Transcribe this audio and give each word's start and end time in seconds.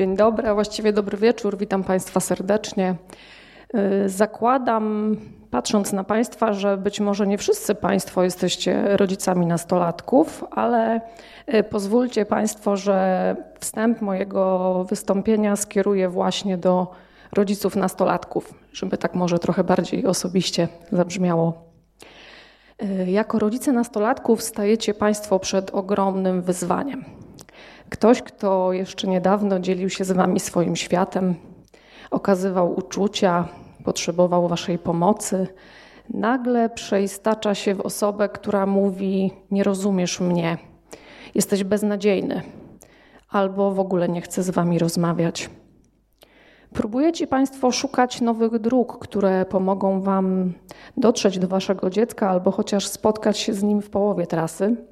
Dzień 0.00 0.16
dobry, 0.16 0.48
a 0.48 0.54
właściwie 0.54 0.92
dobry 0.92 1.18
wieczór. 1.18 1.58
Witam 1.58 1.84
Państwa 1.84 2.20
serdecznie. 2.20 2.94
Y, 4.04 4.08
zakładam, 4.08 5.16
patrząc 5.50 5.92
na 5.92 6.04
Państwa, 6.04 6.52
że 6.52 6.76
być 6.76 7.00
może 7.00 7.26
nie 7.26 7.38
wszyscy 7.38 7.74
Państwo 7.74 8.22
jesteście 8.22 8.96
rodzicami 8.96 9.46
nastolatków, 9.46 10.44
ale 10.50 11.00
y, 11.54 11.62
pozwólcie 11.62 12.26
Państwo, 12.26 12.76
że 12.76 13.36
wstęp 13.60 14.00
mojego 14.00 14.84
wystąpienia 14.84 15.56
skieruję 15.56 16.08
właśnie 16.08 16.58
do 16.58 16.90
rodziców 17.32 17.76
nastolatków, 17.76 18.54
żeby 18.72 18.98
tak 18.98 19.14
może 19.14 19.38
trochę 19.38 19.64
bardziej 19.64 20.06
osobiście 20.06 20.68
zabrzmiało. 20.92 21.64
Y, 22.82 23.10
jako 23.10 23.38
rodzice 23.38 23.72
nastolatków 23.72 24.42
stajecie 24.42 24.94
Państwo 24.94 25.38
przed 25.38 25.70
ogromnym 25.70 26.42
wyzwaniem. 26.42 27.04
Ktoś, 27.90 28.22
kto 28.22 28.72
jeszcze 28.72 29.08
niedawno 29.08 29.60
dzielił 29.60 29.90
się 29.90 30.04
z 30.04 30.12
Wami 30.12 30.40
swoim 30.40 30.76
światem, 30.76 31.34
okazywał 32.10 32.78
uczucia, 32.78 33.48
potrzebował 33.84 34.48
Waszej 34.48 34.78
pomocy, 34.78 35.46
nagle 36.10 36.70
przeistacza 36.70 37.54
się 37.54 37.74
w 37.74 37.80
osobę, 37.80 38.28
która 38.28 38.66
mówi: 38.66 39.30
Nie 39.50 39.64
rozumiesz 39.64 40.20
mnie, 40.20 40.58
jesteś 41.34 41.64
beznadziejny, 41.64 42.42
albo 43.30 43.70
w 43.70 43.80
ogóle 43.80 44.08
nie 44.08 44.20
chcę 44.20 44.42
z 44.42 44.50
Wami 44.50 44.78
rozmawiać. 44.78 45.50
Próbujecie 46.74 47.26
Państwo 47.26 47.70
szukać 47.70 48.20
nowych 48.20 48.58
dróg, 48.58 48.98
które 48.98 49.44
pomogą 49.44 50.00
Wam 50.00 50.52
dotrzeć 50.96 51.38
do 51.38 51.48
Waszego 51.48 51.90
dziecka 51.90 52.30
albo 52.30 52.50
chociaż 52.50 52.86
spotkać 52.86 53.38
się 53.38 53.54
z 53.54 53.62
nim 53.62 53.82
w 53.82 53.90
połowie 53.90 54.26
trasy. 54.26 54.89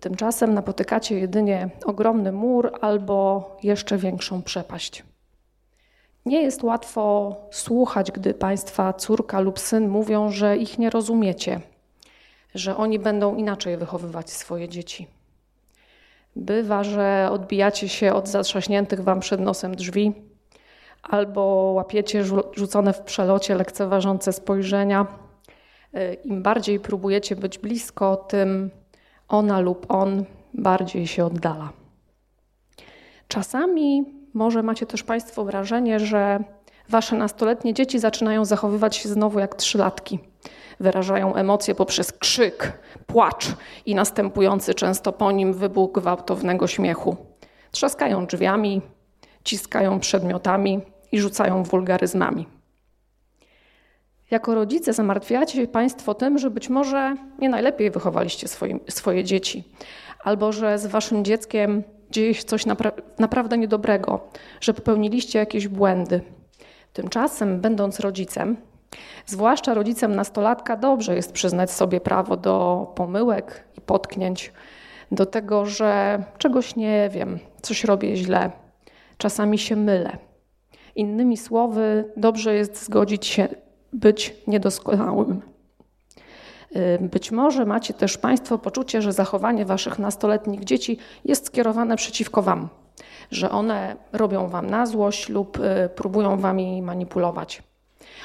Tymczasem 0.00 0.54
napotykacie 0.54 1.18
jedynie 1.18 1.70
ogromny 1.84 2.32
mur 2.32 2.72
albo 2.80 3.50
jeszcze 3.62 3.98
większą 3.98 4.42
przepaść. 4.42 5.04
Nie 6.26 6.42
jest 6.42 6.62
łatwo 6.62 7.36
słuchać, 7.50 8.12
gdy 8.12 8.34
Państwa 8.34 8.92
córka 8.92 9.40
lub 9.40 9.58
syn 9.58 9.88
mówią, 9.88 10.30
że 10.30 10.56
ich 10.56 10.78
nie 10.78 10.90
rozumiecie, 10.90 11.60
że 12.54 12.76
oni 12.76 12.98
będą 12.98 13.36
inaczej 13.36 13.76
wychowywać 13.76 14.30
swoje 14.30 14.68
dzieci. 14.68 15.06
Bywa, 16.36 16.84
że 16.84 17.28
odbijacie 17.32 17.88
się 17.88 18.12
od 18.12 18.28
zatrzaśniętych 18.28 19.00
Wam 19.00 19.20
przed 19.20 19.40
nosem 19.40 19.74
drzwi, 19.74 20.12
albo 21.02 21.42
łapiecie 21.74 22.24
rzucone 22.52 22.92
w 22.92 23.00
przelocie 23.00 23.54
lekceważące 23.54 24.32
spojrzenia. 24.32 25.06
Im 26.24 26.42
bardziej 26.42 26.80
próbujecie 26.80 27.36
być 27.36 27.58
blisko, 27.58 28.16
tym 28.16 28.70
ona 29.30 29.60
lub 29.60 29.86
on 29.88 30.24
bardziej 30.54 31.06
się 31.06 31.24
oddala. 31.24 31.72
Czasami 33.28 34.04
może 34.34 34.62
macie 34.62 34.86
też 34.86 35.02
Państwo 35.02 35.44
wrażenie, 35.44 36.00
że 36.00 36.44
Wasze 36.90 37.16
nastoletnie 37.16 37.74
dzieci 37.74 37.98
zaczynają 37.98 38.44
zachowywać 38.44 38.96
się 38.96 39.08
znowu 39.08 39.38
jak 39.38 39.54
trzylatki. 39.54 40.18
Wyrażają 40.80 41.34
emocje 41.34 41.74
poprzez 41.74 42.12
krzyk, 42.12 42.78
płacz 43.06 43.46
i 43.86 43.94
następujący 43.94 44.74
często 44.74 45.12
po 45.12 45.32
nim 45.32 45.52
wybuch 45.52 45.92
gwałtownego 45.92 46.66
śmiechu. 46.66 47.16
Trzaskają 47.70 48.26
drzwiami, 48.26 48.82
ciskają 49.44 50.00
przedmiotami 50.00 50.80
i 51.12 51.20
rzucają 51.20 51.62
wulgaryzmami. 51.62 52.46
Jako 54.30 54.54
rodzice 54.54 54.92
zamartwiacie 54.92 55.60
się 55.60 55.66
Państwo 55.68 56.14
tym, 56.14 56.38
że 56.38 56.50
być 56.50 56.68
może 56.68 57.16
nie 57.38 57.48
najlepiej 57.48 57.90
wychowaliście 57.90 58.48
swoje, 58.88 59.24
dzieci, 59.24 59.64
albo 60.24 60.52
że 60.52 60.78
z 60.78 60.86
Waszym 60.86 61.24
dzieckiem 61.24 61.82
dzieje 62.10 62.34
się 62.34 62.44
coś 62.44 62.66
napra 62.66 62.92
naprawdę 63.18 63.58
niedobrego, 63.58 64.20
że 64.60 64.74
popełniliście 64.74 65.38
jakieś 65.38 65.68
błędy. 65.68 66.20
Tymczasem, 66.92 67.60
będąc 67.60 68.00
rodzicem, 68.00 68.56
zwłaszcza 69.26 69.74
rodzicem 69.74 70.16
nastolatka, 70.16 70.76
dobrze 70.76 71.16
jest 71.16 71.32
przyznać 71.32 71.70
sobie 71.70 72.00
prawo 72.00 72.36
do 72.36 72.86
pomyłek 72.94 73.64
i 73.78 73.80
potknięć, 73.80 74.52
do 75.12 75.26
tego, 75.26 75.66
że 75.66 76.22
czegoś 76.38 76.76
nie 76.76 77.08
wiem, 77.12 77.38
coś 77.62 77.84
robię 77.84 78.16
źle, 78.16 78.50
czasami 79.18 79.58
się 79.58 79.76
mylę. 79.76 80.16
Innymi 80.96 81.36
słowy, 81.36 82.12
dobrze 82.16 82.54
jest 82.54 82.84
zgodzić 82.84 83.26
się 83.26 83.48
być 83.92 84.34
niedoskonałym. 84.46 85.42
Być 87.00 87.30
może 87.30 87.66
macie 87.66 87.94
też 87.94 88.18
Państwo 88.18 88.58
poczucie, 88.58 89.02
że 89.02 89.12
zachowanie 89.12 89.64
Waszych 89.64 89.98
nastoletnich 89.98 90.64
dzieci 90.64 90.98
jest 91.24 91.46
skierowane 91.46 91.96
przeciwko 91.96 92.42
Wam, 92.42 92.68
że 93.30 93.50
one 93.50 93.96
robią 94.12 94.48
Wam 94.48 94.70
na 94.70 94.86
złość 94.86 95.28
lub 95.28 95.58
y, 95.58 95.88
próbują 95.94 96.36
Wami 96.36 96.82
manipulować. 96.82 97.62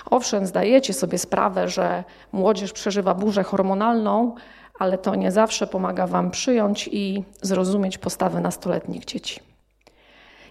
Owszem, 0.06 0.46
zdajecie 0.46 0.94
sobie 0.94 1.18
sprawę, 1.18 1.70
że 1.70 2.04
młodzież 2.32 2.74
przeżywa 2.74 3.14
burzę 3.14 3.44
hormonalną, 3.44 4.36
ale 4.80 4.98
to 4.98 5.16
nie 5.16 5.32
zawsze 5.32 5.68
pomaga 5.68 6.08
Wam 6.08 6.32
przyjąć 6.32 6.90
i 6.92 7.24
zrozumieć 7.42 7.98
postawy 7.98 8.42
nastoletnich 8.42 9.06
dzieci. 9.06 9.40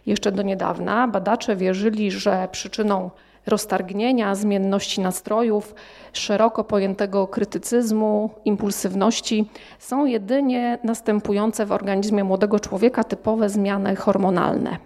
Jeszcze 0.07 0.33
do 0.33 0.43
niedawna 0.43 1.09
badacze 1.09 1.57
wierzyli, 1.57 2.11
że 2.11 2.49
przyczyną 2.53 3.11
roztargnienia, 3.47 4.35
zmienności 4.35 5.01
nastrojów, 5.01 5.75
szeroko 6.13 6.65
pojętego 6.65 7.27
krytycyzmu, 7.27 8.31
impulsywności 8.45 9.51
są 9.79 10.07
jedynie 10.07 10.79
następujące 10.85 11.67
w 11.67 11.73
organizmie 11.73 12.25
młodego 12.25 12.61
człowieka 12.61 13.05
typowe 13.05 13.49
zmiany 13.49 13.97
hormonalne. 13.97 14.77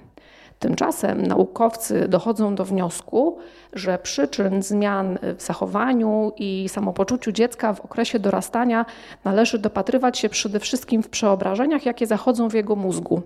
Tymczasem 0.58 1.26
naukowcy 1.26 2.08
dochodzą 2.08 2.54
do 2.54 2.64
wniosku, 2.64 3.38
że 3.72 3.98
przyczyn 3.98 4.62
zmian 4.62 5.18
w 5.36 5.42
zachowaniu 5.42 6.32
i 6.36 6.68
samopoczuciu 6.68 7.32
dziecka 7.32 7.72
w 7.72 7.80
okresie 7.80 8.18
dorastania 8.18 8.86
należy 9.24 9.58
dopatrywać 9.58 10.18
się 10.18 10.28
przede 10.28 10.60
wszystkim 10.60 11.02
w 11.02 11.08
przeobrażeniach, 11.08 11.86
jakie 11.86 12.06
zachodzą 12.06 12.48
w 12.50 12.54
jego 12.54 12.76
mózgu, 12.76 13.22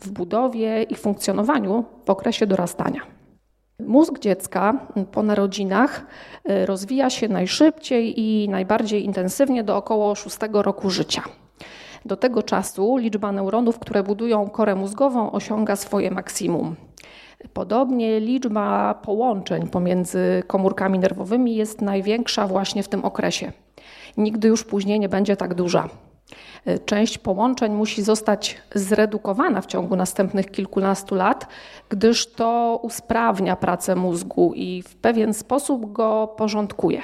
w 0.00 0.10
budowie 0.10 0.82
i 0.82 0.94
funkcjonowaniu 0.94 1.84
w 2.04 2.10
okresie 2.10 2.46
dorastania. 2.46 3.13
Mózg 3.80 4.18
dziecka 4.18 4.86
po 5.12 5.22
narodzinach 5.22 6.06
y, 6.50 6.66
rozwija 6.66 7.10
się 7.10 7.28
najszybciej 7.28 8.20
i 8.20 8.48
najbardziej 8.48 9.04
intensywnie 9.04 9.64
do 9.64 9.76
około 9.76 10.14
6 10.14 10.36
roku 10.52 10.90
życia. 10.90 11.22
Do 12.04 12.16
tego 12.16 12.42
czasu 12.42 12.96
liczba 12.96 13.32
neuronów, 13.32 13.78
które 13.78 14.02
budują 14.02 14.50
korę 14.50 14.74
mózgową, 14.74 15.32
osiąga 15.32 15.76
swoje 15.76 16.10
maksimum. 16.10 16.76
Podobnie 17.52 18.20
liczba 18.20 18.94
połączeń 18.94 19.68
pomiędzy 19.68 20.42
komórkami 20.46 20.98
nerwowymi 20.98 21.56
jest 21.56 21.82
największa 21.82 22.46
właśnie 22.46 22.82
w 22.82 22.88
tym 22.88 23.04
okresie. 23.04 23.52
Nigdy 24.16 24.48
już 24.48 24.64
później 24.64 25.00
nie 25.00 25.08
będzie 25.08 25.36
tak 25.36 25.54
duża. 25.54 25.88
Część 26.84 27.18
połączeń 27.18 27.72
musi 27.72 28.02
zostać 28.02 28.56
zredukowana 28.74 29.60
w 29.60 29.66
ciągu 29.66 29.96
następnych 29.96 30.50
kilkunastu 30.50 31.14
lat, 31.14 31.46
gdyż 31.88 32.26
to 32.26 32.80
usprawnia 32.82 33.56
pracę 33.56 33.96
mózgu 33.96 34.52
i 34.54 34.82
w 34.82 34.96
pewien 34.96 35.34
sposób 35.34 35.92
go 35.92 36.34
porządkuje. 36.36 37.02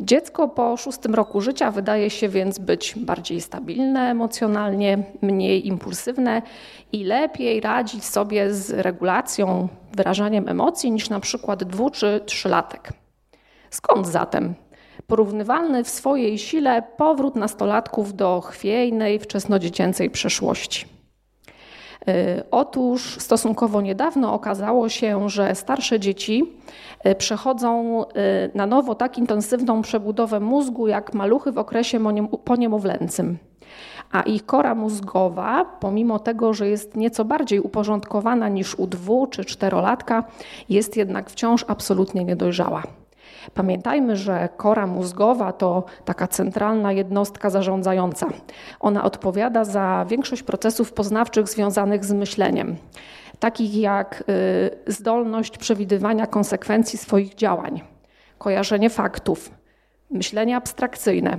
Dziecko 0.00 0.48
po 0.48 0.76
szóstym 0.76 1.14
roku 1.14 1.40
życia 1.40 1.70
wydaje 1.70 2.10
się 2.10 2.28
więc 2.28 2.58
być 2.58 2.94
bardziej 2.96 3.40
stabilne 3.40 4.10
emocjonalnie, 4.10 4.98
mniej 5.22 5.66
impulsywne 5.66 6.42
i 6.92 7.04
lepiej 7.04 7.60
radzić 7.60 8.04
sobie 8.04 8.54
z 8.54 8.70
regulacją, 8.70 9.68
wyrażaniem 9.92 10.48
emocji 10.48 10.90
niż 10.90 11.10
na 11.10 11.20
przykład 11.20 11.64
dwu 11.64 11.90
czy 11.90 12.20
trzylatek. 12.26 12.92
Skąd 13.70 14.06
zatem 14.06 14.54
porównywalny 15.06 15.84
w 15.84 15.88
swojej 15.88 16.38
sile 16.38 16.82
powrót 16.96 17.36
nastolatków 17.36 18.16
do 18.16 18.40
chwiejnej, 18.40 19.18
wczesnodziecięcej 19.18 20.10
przeszłości. 20.10 20.96
Y, 22.08 22.42
otóż 22.50 23.16
stosunkowo 23.20 23.80
niedawno 23.80 24.34
okazało 24.34 24.88
się, 24.88 25.28
że 25.28 25.54
starsze 25.54 26.00
dzieci 26.00 26.44
y, 27.06 27.14
przechodzą 27.14 28.04
y, 28.04 28.06
na 28.54 28.66
nowo 28.66 28.94
tak 28.94 29.18
intensywną 29.18 29.82
przebudowę 29.82 30.40
mózgu 30.40 30.88
jak 30.88 31.14
maluchy 31.14 31.52
w 31.52 31.58
okresie 31.58 32.00
poniemowlęcym. 32.44 33.38
A 34.12 34.22
ich 34.22 34.46
kora 34.46 34.74
mózgowa, 34.74 35.64
pomimo 35.80 36.18
tego, 36.18 36.54
że 36.54 36.68
jest 36.68 36.96
nieco 36.96 37.24
bardziej 37.24 37.60
uporządkowana 37.60 38.48
niż 38.48 38.74
u 38.74 38.86
dwu 38.86 39.26
czy 39.26 39.44
czterolatka, 39.44 40.24
jest 40.68 40.96
jednak 40.96 41.30
wciąż 41.30 41.64
absolutnie 41.68 42.24
niedojrzała. 42.24 42.82
Pamiętajmy, 43.54 44.16
że 44.16 44.48
kora 44.56 44.86
mózgowa 44.86 45.52
to 45.52 45.84
taka 46.04 46.28
centralna 46.28 46.92
jednostka 46.92 47.50
zarządzająca. 47.50 48.26
Ona 48.80 49.04
odpowiada 49.04 49.64
za 49.64 50.06
większość 50.08 50.42
procesów 50.42 50.92
poznawczych 50.92 51.48
związanych 51.48 52.04
z 52.04 52.12
myśleniem, 52.12 52.76
takich 53.38 53.76
jak 53.76 54.24
y, 54.86 54.92
zdolność 54.92 55.58
przewidywania 55.58 56.26
konsekwencji 56.26 56.98
swoich 56.98 57.34
działań, 57.34 57.82
kojarzenie 58.38 58.90
faktów, 58.90 59.50
myślenie 60.10 60.56
abstrakcyjne, 60.56 61.38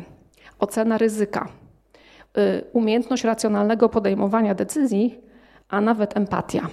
ocena 0.59 0.97
ryzyka, 0.97 1.47
y, 2.37 2.63
umiejętność 2.73 3.23
racjonalnego 3.23 3.89
podejmowania 3.89 4.55
decyzji, 4.55 5.21
a 5.69 5.81
nawet 5.81 6.17
empatia. 6.17 6.69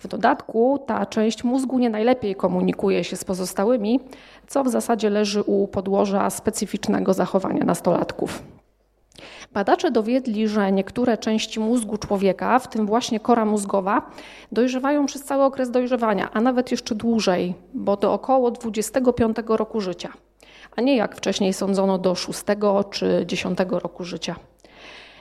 W 0.00 0.08
dodatku 0.08 0.84
ta 0.86 1.06
część 1.06 1.44
mózgu 1.44 1.78
nie 1.78 1.90
najlepiej 1.90 2.34
komunikuje 2.34 3.04
się 3.04 3.16
z 3.16 3.24
pozostałymi, 3.24 4.00
co 4.46 4.64
w 4.64 4.68
zasadzie 4.68 5.10
leży 5.10 5.42
u 5.42 5.68
podłoża 5.68 6.30
specyficznego 6.30 7.14
zachowania 7.14 7.64
nastolatków. 7.64 8.42
Badacze 9.52 9.90
dowiedli, 9.90 10.48
że 10.48 10.72
niektóre 10.72 11.18
części 11.18 11.60
mózgu 11.60 11.96
człowieka, 11.96 12.58
w 12.58 12.68
tym 12.68 12.86
właśnie 12.86 13.20
kora 13.20 13.44
mózgowa, 13.44 14.10
dojrzewają 14.52 15.06
przez 15.06 15.24
cały 15.24 15.44
okres 15.44 15.70
dojrzewania, 15.70 16.30
a 16.32 16.40
nawet 16.40 16.70
jeszcze 16.70 16.94
dłużej, 16.94 17.54
bo 17.74 17.96
do 17.96 18.12
około 18.12 18.50
25 18.50 19.36
roku 19.46 19.80
życia, 19.80 20.12
a 20.76 20.80
nie 20.80 20.96
jak 20.96 21.16
wcześniej 21.16 21.52
sądzono 21.52 21.98
do 21.98 22.14
6 22.14 22.40
czy 22.90 23.24
10 23.26 23.58
roku 23.70 24.04
życia. 24.04 24.36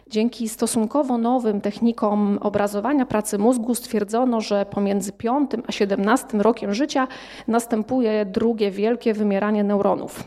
Dzięki 0.10 0.50
stosunkowo 0.50 1.18
nowym 1.18 1.62
technikom 1.62 2.40
obrazowania 2.42 3.06
pracy 3.06 3.38
mózgu 3.38 3.76
stwierdzono, 3.76 4.42
że 4.42 4.66
pomiędzy 4.66 5.12
5 5.12 5.52
a 5.68 5.72
17 5.72 6.38
rokiem 6.38 6.74
życia 6.74 7.08
następuje 7.48 8.26
drugie 8.26 8.72
wielkie 8.72 9.14
wymieranie 9.14 9.64
neuronów. 9.64 10.24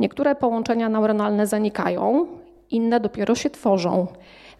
Niektóre 0.00 0.34
połączenia 0.34 0.88
neuronalne 0.88 1.46
zanikają, 1.46 2.26
inne 2.70 3.00
dopiero 3.00 3.34
się 3.34 3.50
tworzą. 3.50 4.06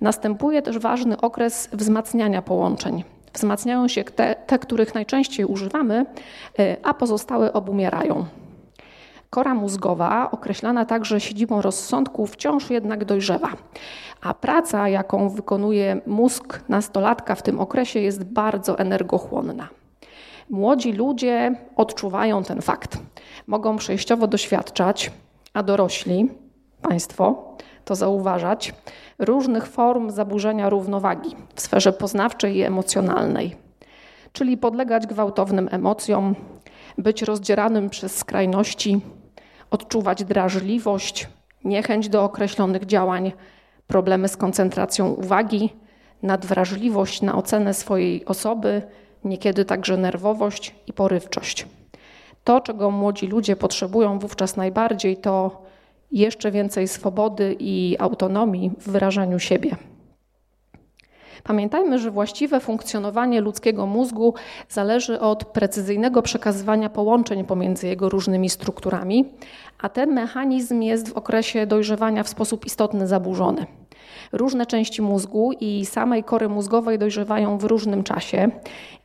Następuje 0.01 0.63
też 0.63 0.79
ważny 0.79 1.21
okres 1.21 1.69
wzmacniania 1.73 2.43
połączeń. 2.43 3.05
Wzmacniają 3.33 3.89
się 3.89 4.05
te, 4.05 4.37
te 4.47 4.59
których 4.59 4.95
najczęściej 4.95 5.47
używamy, 5.47 6.07
y, 6.61 6.77
a 6.83 6.95
pozostałe 6.95 7.53
obumierają. 7.53 8.25
Kora 9.35 9.55
mózgowa, 9.55 10.31
określana 10.31 10.85
także 10.85 11.21
siedzibą 11.21 11.63
rozsądku, 11.63 12.27
wciąż 12.27 12.71
jednak 12.71 13.05
dojrzewa. 13.05 13.49
A 14.23 14.35
praca, 14.35 14.89
jaką 14.89 15.29
wykonuje 15.29 16.01
mózg 16.07 16.61
nastolatka 16.69 17.35
w 17.35 17.43
tym 17.43 17.61
okresie, 17.61 18.01
jest 18.01 18.25
bardzo 18.25 18.79
energochłonna. 18.79 19.69
Młodzi 20.51 20.93
ludzie 20.93 21.55
odczuwają 21.77 22.45
ten 22.45 22.63
fakt. 22.63 22.99
Mogą 23.47 23.77
przejściowo 23.77 24.27
doświadczać, 24.27 25.13
a 25.55 25.63
dorośli, 25.63 26.29
państwo, 26.83 27.57
to 27.85 27.95
zauważać, 27.95 28.75
różnych 29.19 29.67
form 29.67 30.11
zaburzenia 30.11 30.71
równowagi 30.71 31.37
w 31.55 31.61
sferze 31.61 31.93
poznawczej 31.93 32.57
i 32.57 32.63
emocjonalnej, 32.63 33.57
czyli 34.33 34.57
podlegać 34.57 35.07
gwałtownym 35.07 35.69
emocjom, 35.73 36.35
być 36.99 37.23
rozdzieranym 37.23 37.91
przez 37.91 38.17
skrajności, 38.17 39.01
odczuwać 39.75 40.25
drażliwość, 40.25 41.29
niechęć 41.65 42.09
do 42.09 42.25
określonych 42.25 42.87
działań, 42.87 43.33
problemy 43.87 44.29
z 44.29 44.37
koncentracją 44.37 45.09
uwagi, 45.09 45.71
nadwrażliwość 46.23 47.23
na 47.23 47.35
ocenę 47.35 47.75
swojej 47.75 48.25
osoby, 48.25 48.83
niekiedy 49.25 49.65
także 49.65 49.97
nerwowość 49.97 50.75
i 50.87 50.93
porywczość. 50.93 51.67
To, 52.45 52.61
czego 52.61 52.91
młodzi 52.91 53.27
ludzie 53.27 53.57
potrzebują 53.57 54.19
wówczas 54.19 54.57
najbardziej, 54.57 55.17
to 55.17 55.63
jeszcze 56.13 56.51
więcej 56.51 56.89
swobody 56.89 57.57
i 57.59 57.97
autonomii 57.99 58.71
w 58.79 58.91
wyrażaniu 58.91 59.39
siebie. 59.39 59.77
Pamiętajmy, 61.45 61.99
że 61.99 62.11
właściwe 62.11 62.61
funkcjonowanie 62.61 63.41
ludzkiego 63.41 63.87
mózgu 63.87 64.35
zależy 64.69 65.21
od 65.21 65.45
precyzyjnego 65.45 66.23
przekazywania 66.23 66.89
połączeń 66.89 67.45
pomiędzy 67.45 67.89
jego 67.89 68.09
różnymi 68.09 68.51
strukturami, 68.51 69.25
a 69.79 69.89
ten 69.89 70.13
mechanizm 70.13 70.83
jest 70.83 71.09
w 71.09 71.17
okresie 71.17 71.67
dojrzewania 71.67 72.23
w 72.23 72.29
sposób 72.29 72.67
istotny 72.67 73.07
zaburzony. 73.07 73.67
Różne 74.33 74.67
części 74.67 75.03
mózgu 75.03 75.53
i 75.61 75.87
samej 75.87 76.25
kory 76.25 76.49
mózgowej 76.49 76.99
dojrzewają 76.99 77.59
w 77.59 77.65
różnym 77.65 78.03
czasie 78.03 78.51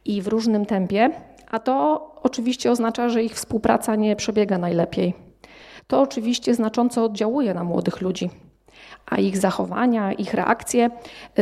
i 0.06 0.21
w 0.21 0.27
różnym 0.27 0.65
tempie, 0.65 1.09
a 1.51 1.59
to 1.59 2.06
oczywiście 2.24 2.71
oznacza, 2.71 3.09
że 3.09 3.24
ich 3.24 3.33
współpraca 3.33 3.95
nie 3.95 4.15
przebiega 4.15 4.57
najlepiej. 4.57 5.13
To 5.88 6.01
oczywiście 6.01 6.56
znacząco 6.56 7.03
oddziałuje 7.03 7.53
na 7.53 7.63
młodych 7.63 8.01
ludzi 8.01 8.30
a 9.09 9.17
ich 9.17 9.38
zachowania, 9.38 10.13
ich 10.13 10.33
reakcje 10.33 10.89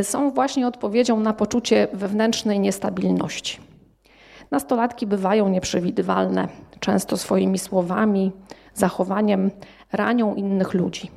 są 0.03 0.31
właśnie 0.31 0.67
odpowiedzią 0.67 1.19
na 1.19 1.33
poczucie 1.33 1.87
wewnętrznej 1.93 2.59
niestabilności. 2.59 3.59
Nastolatki 4.51 5.07
bywają 5.07 5.49
nieprzewidywalne, 5.49 6.47
często 6.79 7.17
swoimi 7.17 7.59
słowami, 7.59 8.31
zachowaniem 8.73 9.51
ranią 9.91 10.35
innych 10.35 10.73
ludzi. 10.73 11.11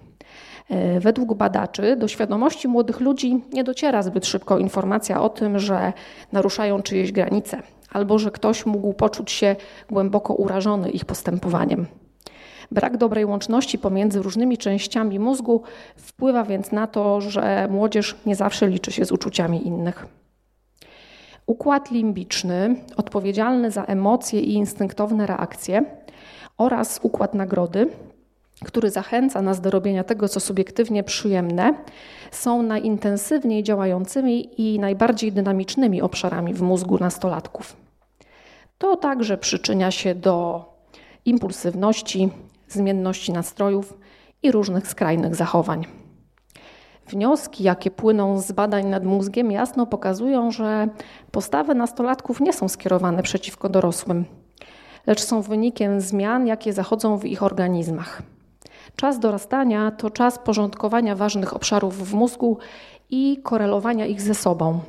E, 0.70 1.00
według 1.00 1.34
badaczy 1.34 1.96
do 1.96 2.08
świadomości 2.08 2.68
młodych 2.68 3.00
ludzi 3.00 3.40
nie 3.52 3.64
dociera 3.64 4.02
zbyt 4.02 4.26
szybko 4.26 4.58
informacja 4.58 5.22
o 5.22 5.28
tym, 5.28 5.58
że 5.58 5.92
naruszają 6.32 6.82
czyjeś 6.82 7.12
granice 7.12 7.62
albo 7.92 8.18
że 8.18 8.30
ktoś 8.30 8.66
mógł 8.66 8.92
poczuć 8.92 9.30
się 9.30 9.56
głęboko 9.90 10.34
urażony 10.34 10.90
ich 10.90 11.04
postępowaniem. 11.04 11.86
Brak 12.70 12.96
dobrej 12.96 13.24
łączności 13.24 13.78
pomiędzy 13.78 14.22
różnymi 14.22 14.58
częściami 14.58 15.18
mózgu 15.18 15.62
wpływa 15.96 16.44
więc 16.44 16.72
na 16.72 16.86
to, 16.86 17.20
że 17.20 17.68
młodzież 17.70 18.16
nie 18.26 18.36
zawsze 18.36 18.68
liczy 18.68 18.92
się 18.92 19.04
z 19.04 19.12
uczuciami 19.12 19.66
innych. 19.66 20.06
Układ 21.46 21.90
limbiczny, 21.90 22.76
odpowiedzialny 22.96 23.70
za 23.70 23.84
emocje 23.84 24.40
i 24.40 24.52
instynktowne 24.52 25.26
reakcje, 25.26 25.84
oraz 26.58 27.00
układ 27.02 27.34
nagrody, 27.34 27.88
który 28.64 28.90
zachęca 28.90 29.42
nas 29.42 29.60
do 29.60 29.70
robienia 29.70 30.04
tego, 30.04 30.28
co 30.28 30.40
subiektywnie 30.40 31.02
przyjemne, 31.04 31.74
są 32.30 32.62
najintensywniej 32.62 33.62
działającymi 33.62 34.62
i 34.62 34.78
najbardziej 34.78 35.32
dynamicznymi 35.32 36.02
obszarami 36.02 36.54
w 36.54 36.62
mózgu 36.62 36.98
nastolatków. 36.98 37.76
To 38.78 38.96
także 38.96 39.38
przyczynia 39.38 39.90
się 39.90 40.14
do 40.14 40.64
impulsywności, 41.24 42.30
zmienności 42.72 43.32
nastrojów 43.32 43.98
i 44.42 44.52
różnych 44.52 44.88
skrajnych 44.88 45.34
zachowań. 45.34 45.86
Wnioski, 47.06 47.64
jakie 47.64 47.90
płyną 47.90 48.40
z 48.40 48.52
badań 48.52 48.86
nad 48.86 49.04
mózgiem, 49.04 49.50
jasno 49.50 49.86
pokazują, 49.86 50.50
że 50.50 50.88
postawy 51.30 51.74
nastolatków 51.74 52.40
nie 52.40 52.52
są 52.52 52.68
skierowane 52.68 53.22
przeciwko 53.22 53.68
dorosłym, 53.68 54.24
lecz 55.06 55.22
są 55.22 55.42
wynikiem 55.42 56.00
zmian, 56.00 56.46
jakie 56.46 56.72
zachodzą 56.72 57.16
w 57.16 57.24
ich 57.24 57.42
organizmach. 57.42 58.22
Czas 58.96 59.18
dorastania 59.18 59.90
to 59.90 60.10
czas 60.10 60.38
porządkowania 60.38 61.16
ważnych 61.16 61.56
obszarów 61.56 62.08
w 62.08 62.14
mózgu 62.14 62.58
i 63.10 63.40
korelowania 63.42 64.06
ich 64.06 64.20
ze 64.20 64.34
sobą. 64.34 64.80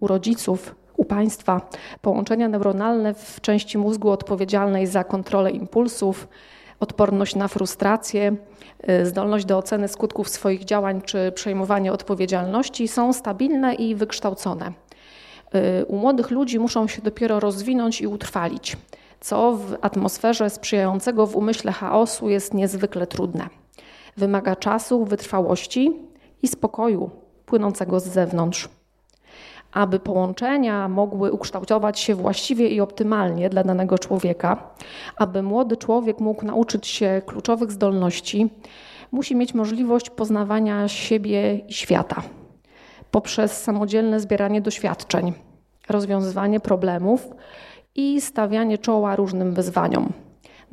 U 0.00 0.06
rodziców, 0.06 0.74
u 0.96 1.04
państwa 1.04 1.60
połączenia 2.02 2.48
neuronalne 2.48 3.14
w 3.14 3.40
części 3.40 3.78
mózgu 3.78 4.10
odpowiedzialnej 4.10 4.86
za 4.86 5.04
kontrolę 5.04 5.50
impulsów, 5.50 6.28
odporność 6.80 7.36
na 7.36 7.48
frustrację, 7.48 8.36
y, 8.90 9.06
zdolność 9.06 9.44
do 9.44 9.58
oceny 9.58 9.88
skutków 9.88 10.28
swoich 10.28 10.64
działań 10.64 11.02
czy 11.02 11.32
przejmowanie 11.32 11.92
odpowiedzialności 11.92 12.88
są 12.88 13.12
stabilne 13.12 13.74
i 13.74 13.94
wykształcone. 13.94 14.72
Y, 15.54 15.84
u 15.86 15.96
młodych 15.96 16.30
ludzi 16.30 16.58
muszą 16.58 16.88
się 16.88 17.02
dopiero 17.02 17.40
rozwinąć 17.40 18.00
i 18.00 18.06
utrwalić, 18.06 18.76
co 19.20 19.52
w 19.52 19.76
atmosferze 19.80 20.50
sprzyjającego 20.50 21.26
w 21.26 21.36
umyśle 21.36 21.72
chaosu 21.72 22.28
jest 22.28 22.54
niezwykle 22.54 23.06
trudne. 23.06 23.48
Wymaga 24.16 24.56
czasu, 24.56 25.04
wytrwałości 25.04 25.92
i 26.42 26.48
spokoju 26.48 27.10
płynącego 27.46 28.00
z 28.00 28.04
zewnątrz. 28.04 28.79
Aby 29.72 30.00
połączenia 30.00 30.88
mogły 30.88 31.32
ukształtować 31.32 32.00
się 32.00 32.14
właściwie 32.14 32.68
i 32.68 32.80
optymalnie 32.80 33.50
dla 33.50 33.64
danego 33.64 33.98
człowieka, 33.98 34.70
aby 35.16 35.42
młody 35.42 35.76
człowiek 35.76 36.20
mógł 36.20 36.46
nauczyć 36.46 36.86
się 36.86 37.22
kluczowych 37.26 37.72
zdolności, 37.72 38.50
musi 39.12 39.36
mieć 39.36 39.54
możliwość 39.54 40.10
poznawania 40.10 40.88
siebie 40.88 41.58
i 41.68 41.72
świata 41.72 42.22
poprzez 43.10 43.62
samodzielne 43.62 44.20
zbieranie 44.20 44.60
doświadczeń, 44.60 45.32
rozwiązywanie 45.88 46.60
problemów 46.60 47.28
i 47.94 48.20
stawianie 48.20 48.78
czoła 48.78 49.16
różnym 49.16 49.54
wyzwaniom. 49.54 50.12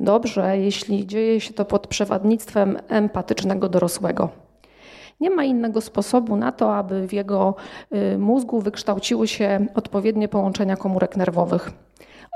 Dobrze, 0.00 0.58
jeśli 0.58 1.06
dzieje 1.06 1.40
się 1.40 1.54
to 1.54 1.64
pod 1.64 1.86
przewodnictwem 1.86 2.78
empatycznego 2.88 3.68
dorosłego. 3.68 4.47
Nie 5.20 5.30
ma 5.30 5.44
innego 5.44 5.80
sposobu 5.80 6.36
na 6.36 6.52
to, 6.52 6.76
aby 6.76 7.06
w 7.06 7.12
jego 7.12 7.54
y, 8.14 8.18
mózgu 8.18 8.60
wykształciły 8.60 9.28
się 9.28 9.66
odpowiednie 9.74 10.28
połączenia 10.28 10.76
komórek 10.76 11.16
nerwowych. 11.16 11.70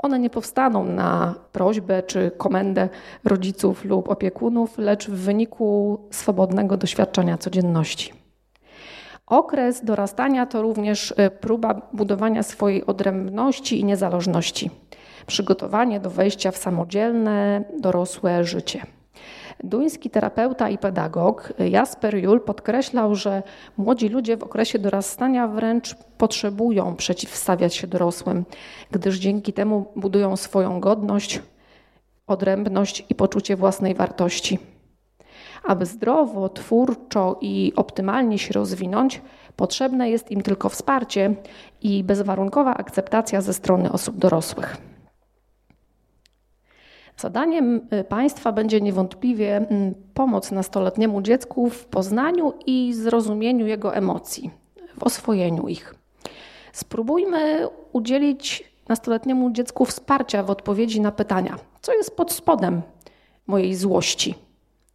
One 0.03 0.19
nie 0.19 0.29
powstaną 0.29 0.83
na 0.83 1.35
prośbę 1.51 2.03
czy 2.03 2.31
komendę 2.37 2.89
rodziców 3.23 3.85
lub 3.85 4.09
opiekunów, 4.09 4.77
lecz 4.77 5.07
w 5.07 5.15
wyniku 5.15 5.99
swobodnego 6.11 6.77
doświadczenia 6.77 7.37
codzienności. 7.37 8.13
Okres 9.27 9.85
dorastania 9.85 10.45
to 10.45 10.61
również 10.61 11.11
y, 11.11 11.29
próba 11.39 11.81
budowania 11.93 12.43
swojej 12.43 12.85
odrębności 12.85 13.79
i 13.79 13.85
niezależności, 13.85 14.71
przygotowanie 15.27 15.99
do 15.99 16.09
wejścia 16.09 16.51
w 16.51 16.57
samodzielne, 16.57 17.63
dorosłe 17.79 18.43
życie. 18.43 18.85
Duński 19.63 20.09
terapeuta 20.09 20.69
i 20.69 20.77
pedagog 20.77 21.53
Jasper 21.69 22.15
Juhl 22.15 22.39
podkreślał, 22.39 23.15
że 23.15 23.43
młodzi 23.77 24.09
ludzie 24.09 24.37
w 24.37 24.43
okresie 24.43 24.79
dorastania 24.79 25.47
wręcz 25.47 25.95
potrzebują 26.17 26.95
przeciwstawiać 26.95 27.75
się 27.75 27.87
dorosłym, 27.87 28.45
gdyż 28.91 29.17
dzięki 29.17 29.53
temu 29.53 29.85
budują 29.95 30.35
swoją 30.35 30.79
godność, 30.79 31.41
odrębność 32.27 33.05
i 33.09 33.15
poczucie 33.15 33.55
własnej 33.55 33.95
wartości. 33.95 34.59
Aby 35.63 35.85
zdrowo, 35.85 36.49
twórczo 36.49 37.37
i 37.41 37.73
optymalnie 37.75 38.39
się 38.39 38.53
rozwinąć, 38.53 39.21
potrzebne 39.55 40.09
jest 40.09 40.31
im 40.31 40.41
tylko 40.41 40.69
wsparcie 40.69 41.35
i 41.81 42.03
bezwarunkowa 42.03 42.73
akceptacja 42.73 43.41
ze 43.41 43.53
strony 43.53 43.91
osób 43.91 44.17
dorosłych. 44.17 44.92
Zadaniem 47.17 47.87
y, 47.93 48.03
państwa 48.03 48.51
będzie 48.51 48.81
niewątpliwie 48.81 49.57
mm, 49.57 49.93
pomoc 50.13 50.51
nastoletniemu 50.51 51.21
dziecku 51.21 51.69
w 51.69 51.85
poznaniu 51.85 52.53
i 52.65 52.93
zrozumieniu 52.93 53.67
jego 53.67 53.95
emocji, 53.95 54.51
w 54.97 55.03
oswojeniu 55.03 55.67
ich. 55.67 55.95
Spróbujmy 56.73 57.67
udzielić 57.91 58.73
nastoletniemu 58.87 59.51
dziecku 59.51 59.85
wsparcia 59.85 60.43
w 60.43 60.49
odpowiedzi 60.49 61.01
na 61.01 61.11
pytania: 61.11 61.57
co 61.81 61.93
jest 61.93 62.15
pod 62.15 62.31
spodem 62.31 62.81
mojej 63.47 63.75
złości, 63.75 64.35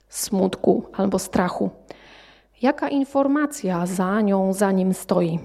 smutku 0.08 0.84
albo 0.92 1.18
strachu? 1.18 1.70
Jaka 2.62 2.88
informacja 2.88 3.86
za 3.86 4.20
nią, 4.20 4.52
za 4.52 4.72
nim 4.72 4.94
stoi? 4.94 5.38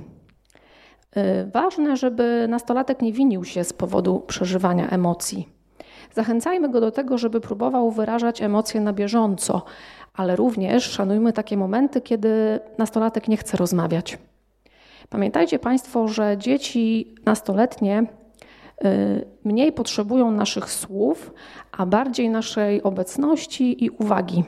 Y, 1.18 1.52
ważne, 1.54 1.98
żeby 1.98 2.46
nastolatek 2.50 3.02
nie 3.02 3.14
winił 3.14 3.44
się 3.44 3.64
z 3.64 3.74
powodu 3.74 4.20
przeżywania 4.20 4.90
emocji. 4.90 5.50
Zachęcajmy 6.14 6.70
go 6.70 6.82
do 6.82 6.92
tego, 6.92 7.18
żeby 7.18 7.42
próbował 7.42 7.92
wyrażać 7.92 8.42
emocje 8.42 8.82
na 8.82 8.94
bieżąco, 8.94 9.62
ale 10.14 10.36
również 10.36 10.84
szanujmy 10.84 11.34
takie 11.34 11.58
momenty, 11.58 12.02
kiedy 12.02 12.60
nastolatek 12.78 13.28
nie 13.28 13.38
chce 13.38 13.58
rozmawiać. 13.58 14.18
Pamiętajcie 15.10 15.60
Państwo, 15.60 16.08
że 16.08 16.38
dzieci 16.38 17.16
nastoletnie 17.26 18.04
y, 18.86 19.26
mniej 19.44 19.72
potrzebują 19.72 20.32
naszych 20.32 20.70
słów, 20.72 21.34
a 21.72 21.86
bardziej 21.86 22.30
naszej 22.30 22.84
obecności 22.84 23.86
i 23.86 23.90
uwagi. 23.90 24.44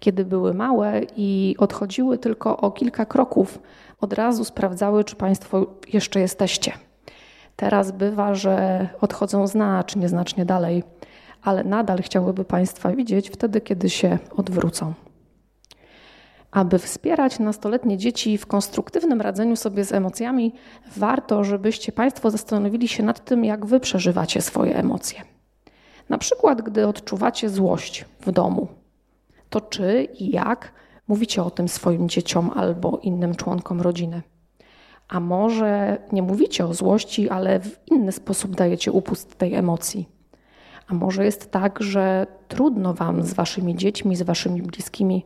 Kiedy 0.00 0.24
były 0.24 0.54
małe 0.54 1.00
i 1.16 1.56
odchodziły 1.58 2.18
tylko 2.18 2.56
o 2.56 2.70
kilka 2.70 3.06
kroków, 3.06 3.58
od 4.00 4.12
razu 4.12 4.44
sprawdzały, 4.44 5.04
czy 5.04 5.16
Państwo 5.16 5.66
jeszcze 5.92 6.20
jesteście. 6.20 6.72
Teraz 7.62 7.90
bywa, 7.90 8.34
że 8.34 8.88
odchodzą 9.00 9.46
znacznie, 9.46 10.08
znacznie 10.08 10.44
dalej, 10.44 10.84
ale 11.42 11.64
nadal 11.64 12.02
chciałyby 12.02 12.44
Państwa 12.44 12.92
widzieć 12.92 13.30
wtedy, 13.30 13.60
kiedy 13.60 13.90
się 13.90 14.18
odwrócą. 14.36 14.94
Aby 16.50 16.78
wspierać 16.78 17.38
nastoletnie 17.38 17.98
dzieci 17.98 18.38
w 18.38 18.46
konstruktywnym 18.46 19.20
radzeniu 19.20 19.56
sobie 19.56 19.84
z 19.84 19.92
emocjami, 19.92 20.52
warto, 20.96 21.44
żebyście 21.44 21.92
Państwo 21.92 22.30
zastanowili 22.30 22.88
się 22.88 23.02
nad 23.02 23.24
tym, 23.24 23.44
jak 23.44 23.66
Wy 23.66 23.80
przeżywacie 23.80 24.42
swoje 24.42 24.76
emocje. 24.76 25.22
Na 26.08 26.18
przykład, 26.18 26.62
gdy 26.62 26.86
odczuwacie 26.86 27.50
złość 27.50 28.04
w 28.20 28.32
domu, 28.32 28.68
to 29.50 29.60
czy 29.60 30.08
i 30.18 30.30
jak 30.30 30.72
mówicie 31.08 31.42
o 31.42 31.50
tym 31.50 31.68
swoim 31.68 32.08
dzieciom 32.08 32.50
albo 32.54 32.98
innym 33.02 33.34
członkom 33.34 33.80
rodziny? 33.80 34.22
A 35.08 35.20
może 35.20 35.98
nie 36.12 36.22
mówicie 36.22 36.66
o 36.66 36.74
złości, 36.74 37.30
ale 37.30 37.60
w 37.60 37.80
inny 37.86 38.12
sposób 38.12 38.56
dajecie 38.56 38.92
upust 38.92 39.34
tej 39.34 39.54
emocji? 39.54 40.08
A 40.88 40.94
może 40.94 41.24
jest 41.24 41.50
tak, 41.50 41.82
że 41.82 42.26
trudno 42.48 42.94
Wam 42.94 43.22
z 43.22 43.34
Waszymi 43.34 43.76
dziećmi, 43.76 44.16
z 44.16 44.22
Waszymi 44.22 44.62
bliskimi 44.62 45.24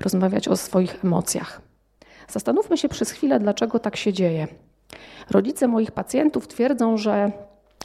rozmawiać 0.00 0.48
o 0.48 0.56
swoich 0.56 1.04
emocjach? 1.04 1.60
Zastanówmy 2.28 2.78
się 2.78 2.88
przez 2.88 3.10
chwilę, 3.10 3.40
dlaczego 3.40 3.78
tak 3.78 3.96
się 3.96 4.12
dzieje. 4.12 4.48
Rodzice 5.30 5.68
moich 5.68 5.92
pacjentów 5.92 6.48
twierdzą, 6.48 6.96
że 6.96 7.32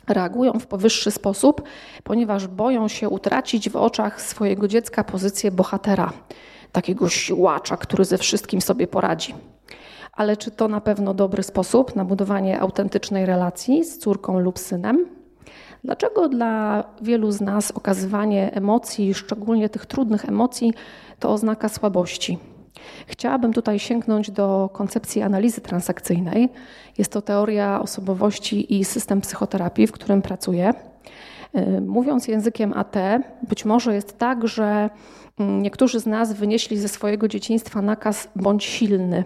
reagują 0.08 0.54
w 0.60 0.68
powyższy 0.68 1.12
sposób, 1.12 1.62
ponieważ 2.04 2.48
boją 2.48 2.88
się 2.88 3.10
utracić 3.10 3.70
w 3.70 3.76
oczach 3.76 4.22
swojego 4.22 4.68
dziecka 4.68 5.04
pozycję 5.04 5.52
bohatera, 5.52 6.14
takiego 6.72 7.10
siłacza, 7.10 7.78
który 7.78 8.06
ze 8.06 8.18
wszystkim 8.18 8.62
sobie 8.62 8.88
poradzi. 8.88 9.36
Ale 10.20 10.38
czy 10.38 10.52
to 10.52 10.68
na 10.68 10.82
pewno 10.82 11.14
dobry 11.14 11.44
sposób 11.44 11.96
na 11.96 12.06
budowanie 12.06 12.60
autentycznej 12.60 13.26
relacji 13.26 13.86
z 13.86 13.98
córką 13.98 14.40
lub 14.40 14.60
synem? 14.60 15.06
Dlaczego 15.84 16.30
dla 16.30 16.84
wielu 17.02 17.32
z 17.32 17.42
nas 17.42 17.72
okazywanie 17.72 18.54
emocji, 18.54 19.14
szczególnie 19.14 19.70
tych 19.70 19.86
trudnych 19.86 20.26
emocji, 20.26 20.74
to 21.20 21.30
oznaka 21.30 21.70
słabości? 21.70 22.38
Chciałabym 23.08 23.54
tutaj 23.54 23.80
sięgnąć 23.80 24.32
do 24.32 24.70
koncepcji 24.74 25.22
analizy 25.22 25.62
transakcyjnej. 25.62 26.50
Jest 26.98 27.12
to 27.12 27.22
teoria 27.22 27.82
osobowości 27.82 28.80
i 28.80 28.86
system 28.86 29.22
psychoterapii, 29.22 29.88
w 29.88 29.92
którym 29.92 30.22
pracuję. 30.22 30.74
Y, 31.58 31.82
mówiąc 31.82 32.28
językiem 32.28 32.74
AT, 32.74 32.96
być 33.50 33.66
może 33.66 33.96
jest 33.96 34.18
tak, 34.18 34.48
że 34.48 34.90
mm, 35.40 35.62
niektórzy 35.62 36.00
z 36.00 36.06
nas 36.06 36.34
wynieśli 36.34 36.78
ze 36.78 36.88
swojego 36.88 37.28
dzieciństwa 37.28 37.82
nakaz 37.82 38.30
bądź 38.36 38.64
silny, 38.64 39.24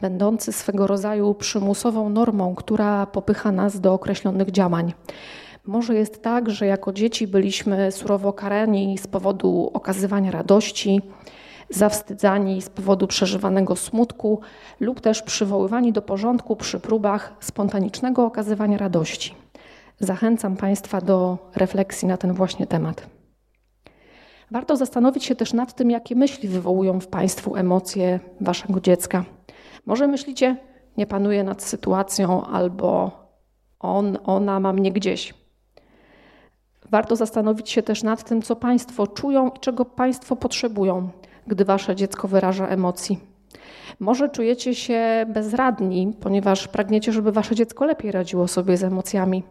będący 0.00 0.52
swego 0.52 0.86
rodzaju 0.86 1.34
przymusową 1.34 2.08
normą, 2.08 2.54
która 2.54 3.06
popycha 3.06 3.52
nas 3.52 3.80
do 3.80 3.92
określonych 3.92 4.50
działań. 4.50 4.92
Może 5.66 5.94
jest 5.94 6.22
tak, 6.22 6.50
że 6.50 6.66
jako 6.66 6.92
dzieci 6.92 7.26
byliśmy 7.26 7.92
surowo 7.92 8.32
karani 8.32 8.98
z 8.98 9.06
powodu 9.06 9.70
okazywania 9.74 10.30
radości, 10.30 11.00
zawstydzani 11.70 12.62
z 12.62 12.68
powodu 12.68 13.06
przeżywanego 13.06 13.76
smutku 13.76 14.40
lub 14.80 15.00
też 15.00 15.22
przywoływani 15.22 15.92
do 15.92 16.02
porządku 16.02 16.56
przy 16.56 16.80
próbach 16.80 17.32
spontanicznego 17.40 18.24
okazywania 18.24 18.78
radości. 18.78 19.34
Zachęcam 20.00 20.56
Państwa 20.56 21.00
do 21.00 21.38
refleksji 21.56 22.08
na 22.08 22.16
ten 22.16 22.32
właśnie 22.32 22.66
temat. 22.66 23.06
Warto 24.50 24.76
zastanowić 24.76 25.24
się 25.24 25.36
też 25.36 25.52
nad 25.52 25.74
tym, 25.74 25.90
jakie 25.90 26.16
myśli 26.16 26.48
wywołują 26.48 27.00
w 27.00 27.06
Państwu 27.06 27.56
emocje 27.56 28.20
Waszego 28.40 28.80
dziecka. 28.80 29.24
Może 29.86 30.06
myślicie, 30.06 30.56
nie 30.96 31.06
panuję 31.06 31.44
nad 31.44 31.62
sytuacją, 31.62 32.44
albo 32.44 33.10
on, 33.80 34.18
ona 34.24 34.60
ma 34.60 34.72
mnie 34.72 34.92
gdzieś. 34.92 35.34
Warto 36.90 37.16
zastanowić 37.16 37.70
się 37.70 37.82
też 37.82 38.02
nad 38.02 38.24
tym, 38.24 38.42
co 38.42 38.56
Państwo 38.56 39.06
czują 39.06 39.48
i 39.48 39.60
czego 39.60 39.84
Państwo 39.84 40.36
potrzebują, 40.36 41.08
gdy 41.46 41.64
Wasze 41.64 41.96
dziecko 41.96 42.28
wyraża 42.28 42.68
emocji. 42.68 43.20
Może 44.00 44.28
czujecie 44.28 44.74
się 44.74 45.26
bezradni, 45.28 46.12
ponieważ 46.20 46.68
pragniecie, 46.68 47.12
żeby 47.12 47.32
Wasze 47.32 47.54
dziecko 47.54 47.84
lepiej 47.84 48.12
radziło 48.12 48.48
sobie 48.48 48.76
z 48.76 48.84
emocjami. 48.84 49.42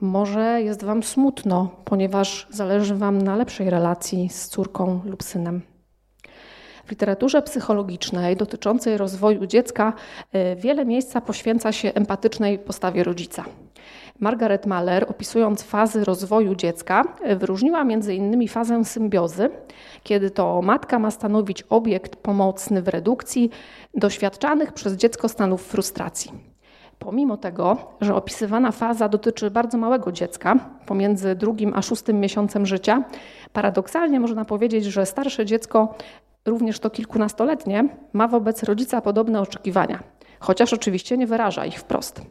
Może 0.00 0.62
jest 0.62 0.84
Wam 0.84 1.02
smutno, 1.02 1.70
ponieważ 1.84 2.46
zależy 2.50 2.94
Wam 2.94 3.22
na 3.22 3.36
lepszej 3.36 3.70
relacji 3.70 4.28
z 4.28 4.48
córką 4.48 5.00
lub 5.04 5.22
synem. 5.22 5.62
W 6.84 6.90
literaturze 6.90 7.42
psychologicznej 7.42 8.36
dotyczącej 8.36 8.96
rozwoju 8.96 9.46
dziecka 9.46 9.92
y, 10.34 10.56
wiele 10.56 10.84
miejsca 10.84 11.20
poświęca 11.20 11.72
się 11.72 11.94
empatycznej 11.94 12.58
postawie 12.58 13.04
rodzica. 13.04 13.44
Margaret 14.20 14.66
Mahler, 14.66 15.06
opisując 15.08 15.62
fazy 15.62 16.04
rozwoju 16.04 16.54
dziecka, 16.54 17.04
y, 17.30 17.36
wyróżniła 17.36 17.84
innymi 18.14 18.48
fazę 18.48 18.84
symbiozy, 18.84 19.50
kiedy 20.02 20.30
to 20.30 20.62
matka 20.62 20.98
ma 20.98 21.10
stanowić 21.10 21.62
obiekt 21.62 22.16
pomocny 22.16 22.82
w 22.82 22.88
redukcji 22.88 23.50
doświadczanych 23.94 24.72
przez 24.72 24.92
dziecko 24.92 25.28
stanów 25.28 25.62
frustracji. 25.62 26.53
Pomimo 27.04 27.36
tego, 27.36 27.76
że 28.00 28.14
opisywana 28.14 28.72
faza 28.72 29.08
dotyczy 29.08 29.50
bardzo 29.50 29.78
małego 29.78 30.12
dziecka, 30.12 30.56
pomiędzy 30.86 31.34
drugim 31.34 31.72
a 31.74 31.82
szóstym 31.82 32.20
miesiącem 32.20 32.66
życia, 32.66 33.04
paradoksalnie 33.52 34.20
można 34.20 34.44
powiedzieć, 34.44 34.84
że 34.84 35.06
starsze 35.06 35.46
dziecko 35.46 35.94
również 36.46 36.80
to 36.80 36.90
kilkunastoletnie, 36.90 37.88
ma 38.12 38.28
wobec 38.28 38.62
rodzica 38.62 39.00
podobne 39.00 39.40
oczekiwania, 39.40 40.02
chociaż 40.40 40.72
oczywiście 40.72 41.16
nie 41.16 41.26
wyraża 41.26 41.66
ich 41.66 41.78
wprost. 41.78 42.22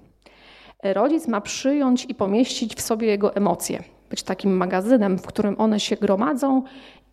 Rodzic 0.84 1.27
ma 1.27 1.42
przyjąć 1.42 2.06
i 2.10 2.15
pomieścić 2.15 2.75
w 2.75 2.82
sobie 2.82 3.08
jego 3.08 3.36
emocje, 3.36 3.84
być 4.10 4.24
takim 4.24 4.58
magazynem, 4.58 5.18
w 5.18 5.25
którym 5.27 5.56
one 5.58 5.80
się 5.80 5.96
gromadzą 5.96 6.63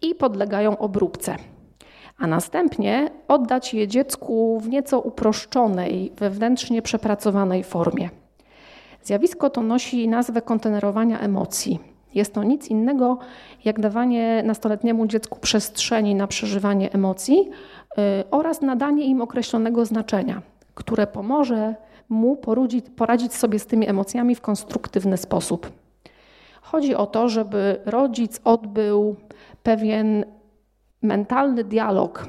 i 0.03 0.15
podlegają 0.15 0.79
obróbce, 0.79 1.37
a 2.21 2.27
następnie 2.27 3.11
oddać 3.29 3.75
je 3.75 3.89
dziecku 3.89 4.61
w 4.61 4.69
nieco 4.69 5.01
uproszczonej, 5.01 6.13
wewnętrznie 6.17 6.83
przepracowanej 6.83 7.65
formie. 7.65 8.11
Zjawisko 9.03 9.51
to 9.51 9.63
nosi 9.63 10.09
nazwę 10.09 10.43
kontenerowania 10.43 11.21
emocji. 11.21 11.79
Jest 12.15 12.35
to 12.35 12.45
nic 12.45 12.69
innego 12.69 13.19
jak 13.65 13.81
dawanie 13.81 14.43
nastoletniemu 14.47 15.07
dziecku 15.07 15.39
przestrzeni 15.41 16.15
na 16.15 16.27
przeżywanie 16.27 16.93
emocji 16.93 17.49
y, 17.99 18.31
oraz 18.31 18.61
nadanie 18.63 19.05
im 19.05 19.21
określonego 19.21 19.85
znaczenia, 19.85 20.43
które 20.75 21.07
pomoże 21.07 21.75
mu 22.09 22.37
poradzić 22.97 23.35
sobie 23.35 23.59
z 23.59 23.67
tymi 23.67 23.89
emocjami 23.89 24.35
w 24.35 24.41
konstruktywny 24.41 25.17
sposób. 25.17 25.71
Chodzi 26.63 26.95
o 26.95 27.07
to, 27.07 27.29
żeby 27.29 27.81
rodzic 27.87 28.41
odbył 28.45 29.17
pewien 29.63 30.25
mentalny 31.03 31.65
dialog, 31.65 32.27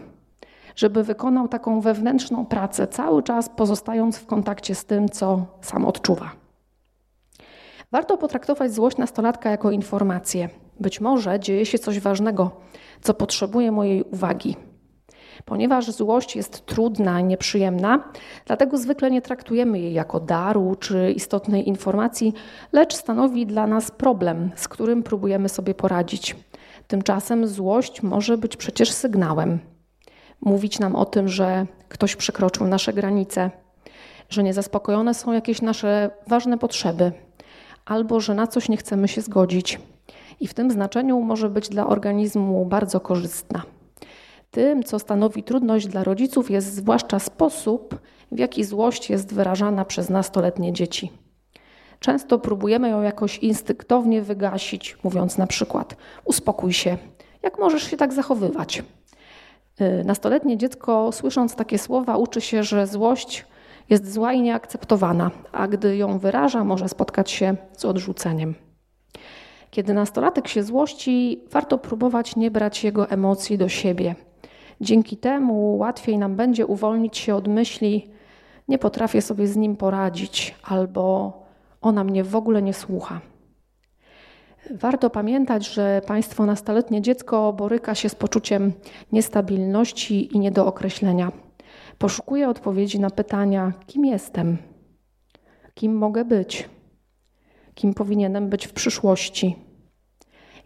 żeby 0.75 1.03
wykonał 1.03 1.47
taką 1.47 1.81
wewnętrzną 1.81 2.45
pracę, 2.45 2.87
cały 2.87 3.23
czas 3.23 3.49
pozostając 3.49 4.17
w 4.17 4.25
kontakcie 4.25 4.75
z 4.75 4.85
tym, 4.85 5.09
co 5.09 5.45
sam 5.61 5.85
odczuwa. 5.85 6.31
Warto 7.91 8.17
potraktować 8.17 8.73
złość 8.73 8.97
nastolatka 8.97 9.49
jako 9.49 9.71
informację. 9.71 10.49
Być 10.79 11.01
może 11.01 11.39
dzieje 11.39 11.65
się 11.65 11.79
coś 11.79 11.99
ważnego, 11.99 12.51
co 13.01 13.13
potrzebuje 13.13 13.71
mojej 13.71 14.03
uwagi. 14.03 14.55
Ponieważ 15.45 15.91
złość 15.91 16.35
jest 16.35 16.65
trudna 16.65 17.19
i 17.19 17.23
nieprzyjemna, 17.23 18.03
dlatego 18.45 18.77
zwykle 18.77 19.11
nie 19.11 19.21
traktujemy 19.21 19.79
jej 19.79 19.93
jako 19.93 20.19
daru 20.19 20.75
czy 20.79 21.11
istotnej 21.11 21.67
informacji, 21.67 22.33
lecz 22.71 22.95
stanowi 22.95 23.45
dla 23.45 23.67
nas 23.67 23.91
problem, 23.91 24.51
z 24.55 24.67
którym 24.67 25.03
próbujemy 25.03 25.49
sobie 25.49 25.73
poradzić. 25.73 26.35
Tymczasem 26.91 27.47
złość 27.47 28.01
może 28.01 28.37
być 28.37 28.57
przecież 28.57 28.91
sygnałem. 28.91 29.59
Mówić 30.41 30.79
nam 30.79 30.95
o 30.95 31.05
tym, 31.05 31.27
że 31.27 31.65
ktoś 31.89 32.15
przekroczył 32.15 32.67
nasze 32.67 32.93
granice, 32.93 33.51
że 34.29 34.43
niezaspokojone 34.43 35.13
są 35.13 35.31
jakieś 35.31 35.61
nasze 35.61 36.09
ważne 36.27 36.57
potrzeby, 36.57 37.11
albo 37.85 38.19
że 38.19 38.33
na 38.33 38.47
coś 38.47 38.69
nie 38.69 38.77
chcemy 38.77 39.07
się 39.07 39.21
zgodzić. 39.21 39.79
I 40.39 40.47
w 40.47 40.53
tym 40.53 40.71
znaczeniu 40.71 41.21
może 41.21 41.49
być 41.49 41.69
dla 41.69 41.87
organizmu 41.87 42.65
bardzo 42.65 42.99
korzystna. 42.99 43.61
Tym, 44.51 44.83
co 44.83 44.99
stanowi 44.99 45.43
trudność 45.43 45.87
dla 45.87 46.03
rodziców, 46.03 46.51
jest 46.51 46.75
zwłaszcza 46.75 47.19
sposób, 47.19 47.99
w 48.31 48.39
jaki 48.39 48.63
złość 48.63 49.09
jest 49.09 49.33
wyrażana 49.33 49.85
przez 49.85 50.09
nastoletnie 50.09 50.73
dzieci. 50.73 51.11
Często 52.01 52.39
próbujemy 52.39 52.89
ją 52.89 53.01
jakoś 53.01 53.37
instynktownie 53.37 54.21
wygasić, 54.21 54.97
mówiąc 55.03 55.37
na 55.37 55.47
przykład: 55.47 55.95
Uspokój 56.25 56.73
się, 56.73 56.97
jak 57.43 57.59
możesz 57.59 57.83
się 57.83 57.97
tak 57.97 58.13
zachowywać? 58.13 58.83
Y, 59.81 60.03
nastoletnie 60.05 60.57
dziecko, 60.57 61.11
słysząc 61.11 61.55
takie 61.55 61.77
słowa, 61.77 62.17
uczy 62.17 62.41
się, 62.41 62.63
że 62.63 62.87
złość 62.87 63.45
jest 63.89 64.13
zła 64.13 64.33
i 64.33 64.41
nieakceptowana, 64.41 65.31
a 65.51 65.67
gdy 65.67 65.97
ją 65.97 66.19
wyraża, 66.19 66.63
może 66.63 66.89
spotkać 66.89 67.31
się 67.31 67.55
z 67.77 67.85
odrzuceniem. 67.85 68.55
Kiedy 69.71 69.93
nastolatek 69.93 70.47
się 70.47 70.63
złości, 70.63 71.43
warto 71.51 71.77
próbować 71.77 72.35
nie 72.35 72.51
brać 72.51 72.83
jego 72.83 73.09
emocji 73.09 73.57
do 73.57 73.69
siebie. 73.69 74.15
Dzięki 74.81 75.17
temu 75.17 75.77
łatwiej 75.77 76.17
nam 76.17 76.35
będzie 76.35 76.65
uwolnić 76.65 77.17
się 77.17 77.35
od 77.35 77.47
myśli: 77.47 78.09
Nie 78.67 78.77
potrafię 78.77 79.21
sobie 79.21 79.47
z 79.47 79.57
nim 79.57 79.75
poradzić, 79.75 80.55
albo 80.63 81.40
ona 81.81 82.03
mnie 82.03 82.23
w 82.23 82.35
ogóle 82.35 82.61
nie 82.61 82.73
słucha. 82.73 83.21
Warto 84.71 85.09
pamiętać, 85.09 85.73
że 85.73 86.01
państwo 86.07 86.45
nastoletnie 86.45 87.01
dziecko 87.01 87.53
boryka 87.53 87.95
się 87.95 88.09
z 88.09 88.15
poczuciem 88.15 88.73
niestabilności 89.11 90.35
i 90.35 90.39
niedookreślenia. 90.39 91.31
Poszukuje 91.97 92.49
odpowiedzi 92.49 92.99
na 92.99 93.09
pytania: 93.09 93.73
kim 93.87 94.05
jestem? 94.05 94.57
Kim 95.73 95.97
mogę 95.97 96.25
być? 96.25 96.69
Kim 97.75 97.93
powinienem 97.93 98.49
być 98.49 98.67
w 98.67 98.73
przyszłości? 98.73 99.55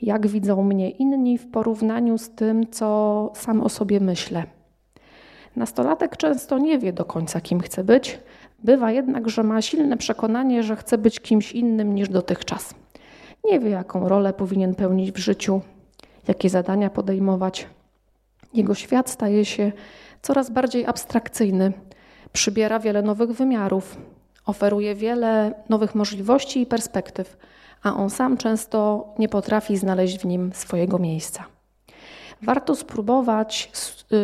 Jak 0.01 0.27
widzą 0.27 0.63
mnie 0.63 0.89
inni 0.89 1.37
w 1.37 1.51
porównaniu 1.51 2.17
z 2.17 2.29
tym, 2.29 2.71
co 2.71 3.31
sam 3.35 3.61
o 3.61 3.69
sobie 3.69 3.99
myślę? 3.99 4.43
Nastolatek 5.55 6.17
często 6.17 6.57
nie 6.57 6.79
wie 6.79 6.93
do 6.93 7.05
końca, 7.05 7.41
kim 7.41 7.59
chce 7.59 7.83
być, 7.83 8.19
bywa 8.65 8.91
jednak, 8.91 9.29
że 9.29 9.43
ma 9.43 9.61
silne 9.61 9.97
przekonanie, 9.97 10.63
że 10.63 10.75
chce 10.75 10.97
być 10.97 11.19
kimś 11.19 11.51
innym 11.51 11.95
niż 11.95 12.09
dotychczas. 12.09 12.75
Nie 13.51 13.59
wie, 13.59 13.69
jaką 13.69 14.09
rolę 14.09 14.33
powinien 14.33 14.75
pełnić 14.75 15.11
w 15.11 15.17
życiu, 15.17 15.61
jakie 16.27 16.49
zadania 16.49 16.89
podejmować. 16.89 17.67
Jego 18.53 18.75
świat 18.75 19.09
staje 19.09 19.45
się 19.45 19.71
coraz 20.21 20.49
bardziej 20.49 20.85
abstrakcyjny, 20.85 21.73
przybiera 22.33 22.79
wiele 22.79 23.01
nowych 23.01 23.31
wymiarów, 23.31 23.97
oferuje 24.45 24.95
wiele 24.95 25.53
nowych 25.69 25.95
możliwości 25.95 26.61
i 26.61 26.65
perspektyw, 26.65 27.37
a 27.83 27.95
on 27.95 28.09
sam 28.09 28.37
często 28.37 29.07
nie 29.19 29.29
potrafi 29.29 29.77
znaleźć 29.77 30.19
w 30.19 30.25
nim 30.25 30.51
swojego 30.53 30.99
miejsca. 30.99 31.45
Warto 32.41 32.75
spróbować 32.75 33.71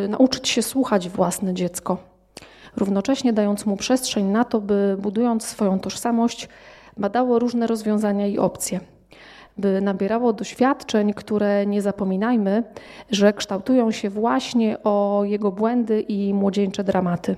y, 0.06 0.08
nauczyć 0.08 0.49
się 0.49 0.62
słuchać 0.62 1.10
własne 1.10 1.54
dziecko, 1.54 2.11
równocześnie 2.77 3.34
dając 3.34 3.65
mu 3.65 3.77
przestrzeń 3.77 4.25
na 4.25 4.43
to, 4.43 4.62
by 4.62 4.97
budując 4.99 5.45
swoją 5.45 5.79
tożsamość, 5.79 6.49
badało 6.97 7.39
różne 7.39 7.67
rozwiązania 7.67 8.27
i 8.27 8.38
opcje 8.38 8.79
by 9.57 9.81
nabierało 9.81 10.34
doświadczeń, 10.34 11.13
które 11.13 11.65
nie 11.65 11.81
zapominajmy, 11.81 12.63
że 13.12 13.34
kształtują 13.34 13.91
się 13.91 14.10
właśnie 14.10 14.84
o 14.84 15.21
jego 15.25 15.51
błędy 15.51 16.01
i 16.01 16.34
młodzieńcze 16.34 16.84
dramaty. 16.84 17.36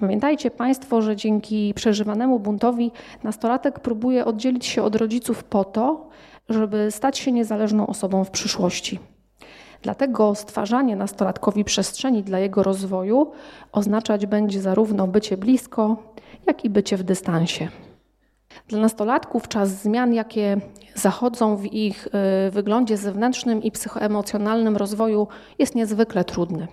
Pamiętajcie 0.00 0.50
Państwo, 0.50 1.02
że 1.02 1.16
dzięki 1.16 1.74
przeżywanemu 1.74 2.40
buntowi 2.40 2.90
nastolatek 3.22 3.80
próbuje 3.80 4.24
oddzielić 4.24 4.66
się 4.66 4.82
od 4.82 4.96
rodziców 4.96 5.44
po 5.44 5.64
to, 5.64 6.08
żeby 6.48 6.90
stać 6.90 7.18
się 7.18 7.32
niezależną 7.32 7.86
osobą 7.86 8.24
w 8.24 8.30
przyszłości. 8.30 8.98
Dlatego 9.82 10.34
stwarzanie 10.34 10.96
nastolatkowi 10.96 11.64
przestrzeni 11.64 12.22
dla 12.22 12.38
jego 12.38 12.62
rozwoju 12.62 13.30
oznaczać 13.72 14.26
będzie 14.26 14.60
zarówno 14.60 15.06
bycie 15.06 15.36
blisko, 15.36 15.96
jak 16.46 16.64
i 16.64 16.70
bycie 16.70 16.96
w 16.96 17.02
dystansie. 17.02 17.68
Dla 18.68 18.80
nastolatków 18.80 19.48
czas 19.48 19.68
zmian, 19.82 20.14
jakie 20.14 20.60
zachodzą 20.94 21.56
w 21.56 21.72
ich 21.72 22.06
y, 22.06 22.50
wyglądzie 22.50 22.96
zewnętrznym 22.96 23.62
i 23.62 23.70
psychoemocjonalnym 23.70 24.76
rozwoju, 24.76 25.28
jest 25.58 25.74
niezwykle 25.74 26.24
trudny. 26.24 26.68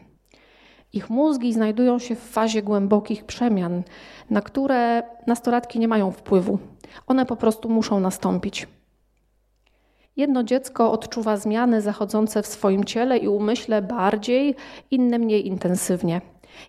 Ich 0.94 1.10
mózgi 1.10 1.54
znajdują 1.54 2.00
się 2.00 2.16
w 2.16 2.30
fazie 2.30 2.64
głębokich 2.64 3.24
przemian, 3.24 3.84
na 4.30 4.42
które 4.42 5.04
nastolatki 5.28 5.80
nie 5.80 5.88
mają 5.88 6.12
wpływu. 6.12 6.60
One 7.08 7.26
po 7.26 7.36
prostu 7.36 7.70
muszą 7.70 8.00
nastąpić. 8.00 8.68
Jedno 10.16 10.44
dziecko 10.44 10.92
odczuwa 10.92 11.38
zmiany 11.38 11.82
zachodzące 11.82 12.44
w 12.44 12.48
swoim 12.48 12.84
ciele 12.84 13.18
i 13.18 13.28
umyśle 13.28 13.82
bardziej, 13.82 14.56
inne 14.92 15.20
mniej 15.20 15.48
intensywnie. 15.48 16.22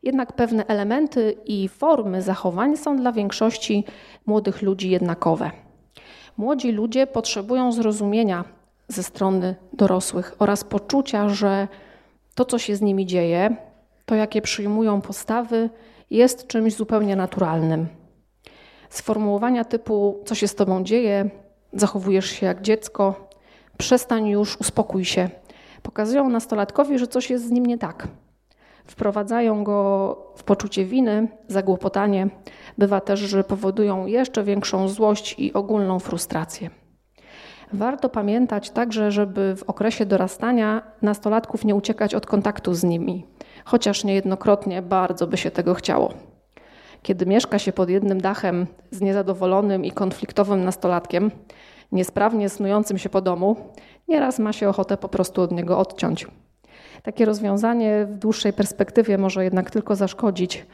Jednak 0.03 0.33
pewne 0.33 0.67
elementy 0.67 1.37
i 1.45 1.69
formy 1.69 2.23
zachowań 2.23 2.77
są 2.77 2.97
dla 2.97 3.13
większości 3.13 3.85
młodych 4.27 4.63
ludzi 4.63 4.91
jednakowe. 4.91 5.51
Młodzi 6.37 6.73
ludzie 6.73 7.07
potrzebują 7.07 7.73
zrozumienia 7.73 8.45
ze 8.89 9.03
strony 9.03 9.55
dorosłych 9.73 10.37
oraz 10.39 10.65
poczucia, 10.65 11.29
że 11.29 11.69
to, 12.35 12.45
co 12.45 12.59
się 12.59 12.77
z 12.77 12.81
nimi 12.81 13.07
dzieje, 13.07 13.57
to 14.07 14.15
jakie 14.15 14.43
przyjmują 14.43 15.01
postawy, 15.01 15.71
jest 16.11 16.47
czymś 16.47 16.75
zupełnie 16.75 17.17
naturalnym. 17.17 17.87
Sformułowania 18.91 19.65
typu: 19.65 20.23
Co 20.25 20.35
się 20.35 20.49
z 20.49 20.55
tobą 20.55 20.85
dzieje, 20.85 21.31
zachowujesz 21.73 22.27
się 22.27 22.47
jak 22.47 22.63
dziecko, 22.63 23.26
przestań 23.77 24.29
już, 24.29 24.61
uspokój 24.61 25.05
się, 25.05 25.29
pokazują 25.83 26.29
nastolatkowi, 26.29 26.99
że 26.99 27.07
coś 27.07 27.31
jest 27.31 27.47
z 27.47 27.51
nim 27.51 27.67
nie 27.67 27.79
tak 27.79 28.09
wprowadzają 28.87 29.65
go 29.65 30.19
w 30.37 30.45
poczucie 30.45 30.85
winy, 30.85 31.29
zagłopotanie. 31.49 32.29
Bywa 32.79 33.01
też, 33.01 33.21
że 33.21 33.45
powodują 33.45 34.07
jeszcze 34.07 34.45
większą 34.45 34.89
złość 34.89 35.35
i 35.39 35.53
ogólną 35.53 35.99
frustrację. 35.99 36.71
Warto 37.73 38.09
pamiętać 38.09 38.71
także, 38.71 39.11
żeby 39.11 39.57
w 39.57 39.63
okresie 39.63 40.07
dorastania 40.07 40.83
nastolatków 41.03 41.65
nie 41.65 41.75
uciekać 41.75 42.15
od 42.15 42.27
kontaktu 42.27 42.75
z 42.75 42.85
nimi, 42.85 43.27
chociaż 43.65 44.05
niejednokrotnie 44.05 44.83
bardzo 44.83 45.27
by 45.27 45.37
się 45.37 45.51
tego 45.51 45.75
chciało. 45.75 46.15
Kiedy 47.03 47.27
mieszka 47.27 47.59
się 47.59 47.73
pod 47.73 47.91
jednym 47.91 48.21
dachem 48.21 48.67
z 48.91 49.01
niezadowolonym 49.01 49.85
i 49.85 49.93
konfliktowym 49.93 50.65
nastolatkiem, 50.65 51.31
niesprawnie 51.93 52.49
snującym 52.49 52.99
się 52.99 53.09
po 53.09 53.21
domu, 53.21 53.57
nieraz 54.09 54.39
ma 54.39 54.53
się 54.53 54.69
ochotę 54.69 54.97
po 54.97 55.09
prostu 55.09 55.43
od 55.43 55.53
niego 55.53 55.79
odciąć. 55.79 56.27
Takie 57.03 57.25
rozwiązanie 57.25 58.07
w 58.07 58.19
dłuższej 58.19 58.53
perspektywie 58.53 59.19
może 59.19 59.45
jednak 59.45 59.71
tylko 59.71 59.97
zaszkodzić. 59.97 60.67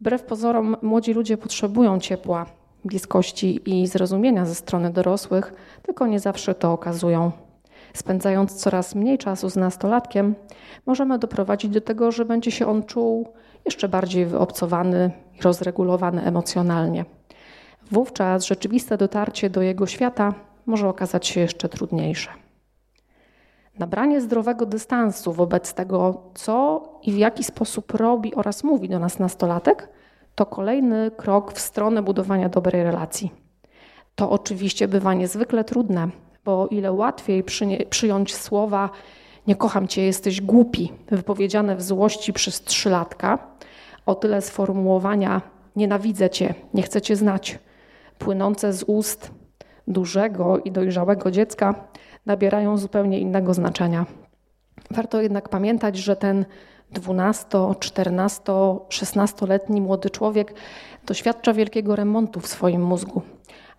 Wbrew 0.00 0.22
pozorom, 0.22 0.76
młodzi 0.82 1.12
ludzie 1.12 1.36
potrzebują 1.36 2.00
ciepła, 2.00 2.46
bliskości 2.84 3.60
i 3.70 3.86
zrozumienia 3.86 4.46
ze 4.46 4.54
strony 4.54 4.90
dorosłych, 4.90 5.52
tylko 5.82 6.06
nie 6.06 6.20
zawsze 6.20 6.54
to 6.54 6.72
okazują. 6.72 7.32
Spędzając 7.94 8.54
coraz 8.54 8.94
mniej 8.94 9.18
czasu 9.18 9.50
z 9.50 9.56
nastolatkiem, 9.56 10.34
możemy 10.86 11.18
doprowadzić 11.18 11.70
do 11.70 11.80
tego, 11.80 12.12
że 12.12 12.24
będzie 12.24 12.50
się 12.50 12.66
on 12.66 12.82
czuł 12.82 13.28
jeszcze 13.64 13.88
bardziej 13.88 14.26
wyobcowany 14.26 15.10
i 15.38 15.42
rozregulowany 15.42 16.22
emocjonalnie. 16.22 17.04
Wówczas 17.90 18.46
rzeczywiste 18.46 18.96
dotarcie 18.96 19.50
do 19.50 19.62
jego 19.62 19.86
świata 19.86 20.34
może 20.66 20.88
okazać 20.88 21.26
się 21.26 21.40
jeszcze 21.40 21.68
trudniejsze. 21.68 22.30
Nabranie 23.78 24.20
zdrowego 24.20 24.66
dystansu 24.66 25.32
wobec 25.32 25.74
tego, 25.74 26.22
co 26.34 26.82
i 27.02 27.12
w 27.12 27.16
jaki 27.16 27.44
sposób 27.44 27.94
robi 27.94 28.34
oraz 28.34 28.64
mówi 28.64 28.88
do 28.88 28.98
nas 28.98 29.18
nastolatek, 29.18 29.88
to 30.34 30.46
kolejny 30.46 31.10
krok 31.16 31.52
w 31.52 31.60
stronę 31.60 32.02
budowania 32.02 32.48
dobrej 32.48 32.82
relacji. 32.82 33.32
To 34.14 34.30
oczywiście 34.30 34.88
bywa 34.88 35.14
niezwykle 35.14 35.64
trudne, 35.64 36.08
bo 36.44 36.62
o 36.62 36.66
ile 36.66 36.92
łatwiej 36.92 37.44
przyjąć 37.90 38.36
słowa 38.36 38.90
nie 39.46 39.56
kocham 39.56 39.88
cię, 39.88 40.02
jesteś 40.02 40.40
głupi, 40.40 40.92
wypowiedziane 41.10 41.76
w 41.76 41.82
złości 41.82 42.32
przez 42.32 42.60
trzylatka, 42.60 43.38
o 44.06 44.14
tyle 44.14 44.42
sformułowania 44.42 45.40
nienawidzę 45.76 46.30
cię, 46.30 46.54
nie 46.74 46.82
chcę 46.82 47.00
cię 47.00 47.16
znać, 47.16 47.58
płynące 48.18 48.72
z 48.72 48.82
ust 48.86 49.30
dużego 49.88 50.58
i 50.58 50.72
dojrzałego 50.72 51.30
dziecka 51.30 51.74
nabierają 52.26 52.78
zupełnie 52.78 53.20
innego 53.20 53.54
znaczenia. 53.54 54.06
Warto 54.90 55.22
jednak 55.22 55.48
pamiętać, 55.48 55.96
że 55.96 56.16
ten 56.16 56.44
12, 56.90 57.46
14, 57.80 58.42
16-letni 58.88 59.80
młody 59.80 60.10
człowiek 60.10 60.54
doświadcza 61.06 61.52
wielkiego 61.52 61.96
remontu 61.96 62.40
w 62.40 62.46
swoim 62.46 62.84
mózgu, 62.84 63.22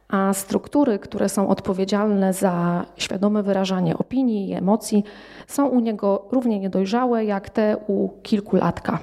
a 0.08 0.34
struktury, 0.34 1.00
które 1.00 1.30
są 1.30 1.48
odpowiedzialne 1.48 2.34
za 2.34 2.86
świadome 2.98 3.44
wyrażanie 3.44 3.98
opinii 3.98 4.50
i 4.50 4.54
emocji, 4.54 5.04
są 5.48 5.68
u 5.68 5.80
niego 5.80 6.28
równie 6.32 6.60
niedojrzałe 6.60 7.26
jak 7.26 7.50
te 7.50 7.78
u 7.88 8.10
kilkulatka. 8.24 9.00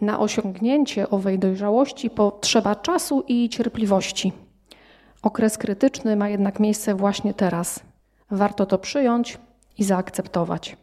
Na 0.00 0.20
osiągnięcie 0.20 1.10
owej 1.10 1.38
dojrzałości 1.38 2.10
potrzeba 2.10 2.74
czasu 2.74 3.24
i 3.28 3.48
cierpliwości. 3.48 4.32
Okres 5.22 5.58
krytyczny 5.58 6.16
ma 6.16 6.28
jednak 6.28 6.60
miejsce 6.60 6.94
właśnie 6.94 7.34
teraz. 7.34 7.80
Warto 8.30 8.66
to 8.66 8.78
przyjąć 8.78 9.38
i 9.78 9.84
zaakceptować. 9.84 10.76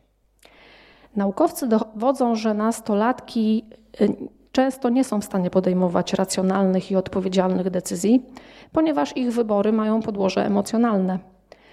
Naukowcy 1.15 1.67
dowodzą, 1.67 2.35
że 2.35 2.53
nastolatki 2.53 3.65
y, 4.01 4.15
często 4.51 4.89
nie 4.89 5.03
są 5.03 5.21
w 5.21 5.25
stanie 5.25 5.49
podejmować 5.49 6.13
racjonalnych 6.13 6.91
i 6.91 6.95
odpowiedzialnych 6.95 7.69
decyzji, 7.69 8.25
ponieważ 8.71 9.17
ich 9.17 9.31
wybory 9.31 9.71
mają 9.71 10.01
podłoże 10.01 10.45
emocjonalne. 10.45 11.19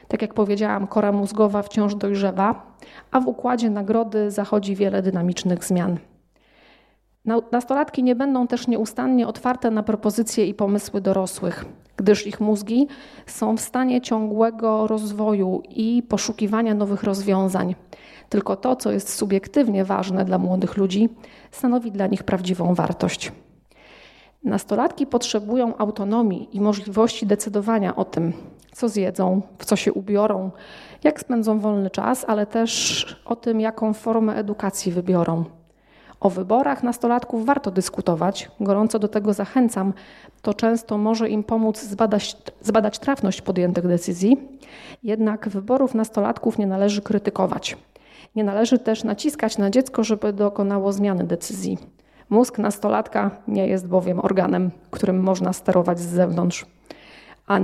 Tak 0.08 0.22
jak 0.22 0.34
powiedziałam, 0.34 0.86
kora 0.86 1.12
mózgowa 1.12 1.62
wciąż 1.62 1.94
dojrzewa, 1.94 2.76
a 3.10 3.20
w 3.20 3.26
układzie 3.26 3.70
nagrody 3.70 4.30
zachodzi 4.30 4.76
wiele 4.76 5.02
dynamicznych 5.02 5.64
zmian. 5.64 5.98
Nastolatki 7.24 8.02
nie 8.02 8.14
będą 8.14 8.46
też 8.46 8.68
nieustannie 8.68 9.28
otwarte 9.28 9.70
na 9.70 9.82
propozycje 9.82 10.46
i 10.46 10.54
pomysły 10.54 11.00
dorosłych, 11.00 11.64
gdyż 11.96 12.26
ich 12.26 12.40
mózgi 12.40 12.88
są 13.26 13.56
w 13.56 13.60
stanie 13.60 14.00
ciągłego 14.00 14.86
rozwoju 14.86 15.62
i 15.68 16.02
poszukiwania 16.08 16.74
nowych 16.74 17.02
rozwiązań. 17.02 17.74
Tylko 18.28 18.56
to, 18.56 18.76
co 18.76 18.92
jest 18.92 19.14
subiektywnie 19.14 19.84
ważne 19.84 20.24
dla 20.24 20.38
młodych 20.38 20.76
ludzi, 20.76 21.08
stanowi 21.50 21.92
dla 21.92 22.06
nich 22.06 22.22
prawdziwą 22.22 22.74
wartość. 22.74 23.32
Nastolatki 24.44 25.06
potrzebują 25.06 25.76
autonomii 25.76 26.48
i 26.52 26.60
możliwości 26.60 27.26
decydowania 27.26 27.96
o 27.96 28.04
tym, 28.04 28.32
co 28.72 28.88
zjedzą, 28.88 29.42
w 29.58 29.64
co 29.64 29.76
się 29.76 29.92
ubiorą, 29.92 30.50
jak 31.04 31.20
spędzą 31.20 31.58
wolny 31.58 31.90
czas, 31.90 32.24
ale 32.28 32.46
też 32.46 33.06
o 33.24 33.36
tym, 33.36 33.60
jaką 33.60 33.92
formę 33.92 34.34
edukacji 34.34 34.92
wybiorą. 34.92 35.59
O 36.20 36.30
wyborach 36.30 36.82
nastolatków 36.82 37.46
warto 37.46 37.70
dyskutować, 37.70 38.50
gorąco 38.60 38.98
do 38.98 39.08
tego 39.08 39.32
zachęcam. 39.32 39.92
To 40.42 40.54
często 40.54 40.98
może 40.98 41.28
im 41.28 41.44
pomóc 41.44 41.82
zbadać, 41.82 42.36
zbadać 42.60 42.98
trafność 42.98 43.42
podjętych 43.42 43.86
decyzji, 43.86 44.48
jednak 45.02 45.48
wyborów 45.48 45.94
nastolatków 45.94 46.58
nie 46.58 46.66
należy 46.66 47.02
krytykować. 47.02 47.76
Nie 48.36 48.44
należy 48.44 48.78
też 48.78 49.04
naciskać 49.04 49.58
na 49.58 49.70
dziecko, 49.70 50.04
żeby 50.04 50.32
dokonało 50.32 50.92
zmiany 50.92 51.24
decyzji. 51.24 51.78
Mózg 52.30 52.58
nastolatka 52.58 53.30
nie 53.48 53.66
jest 53.66 53.88
bowiem 53.88 54.20
organem, 54.20 54.70
którym 54.90 55.20
można 55.20 55.52
sterować 55.52 56.00
z 56.00 56.06
zewnątrz. 56.06 56.66
A 57.46 57.58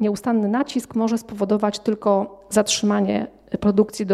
nieustanny 0.00 0.48
nacisk 0.48 0.94
może 0.94 1.18
spowodować 1.18 1.78
tylko 1.78 2.40
zatrzymanie 2.50 3.26
produkcji 3.60 4.06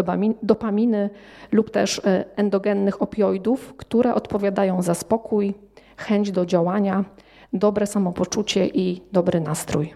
dopaminy 0.42 1.10
lub 1.52 1.70
też 1.70 1.98
e, 1.98 2.24
endogennych 2.36 3.02
opioidów, 3.02 3.74
które 3.76 4.14
odpowiadają 4.14 4.82
za 4.82 4.94
spokój, 4.94 5.54
chęć 5.96 6.30
do 6.30 6.46
działania, 6.46 7.04
dobre 7.52 7.86
samopoczucie 7.86 8.66
i 8.66 9.02
dobry 9.12 9.40
nastrój. 9.40 9.94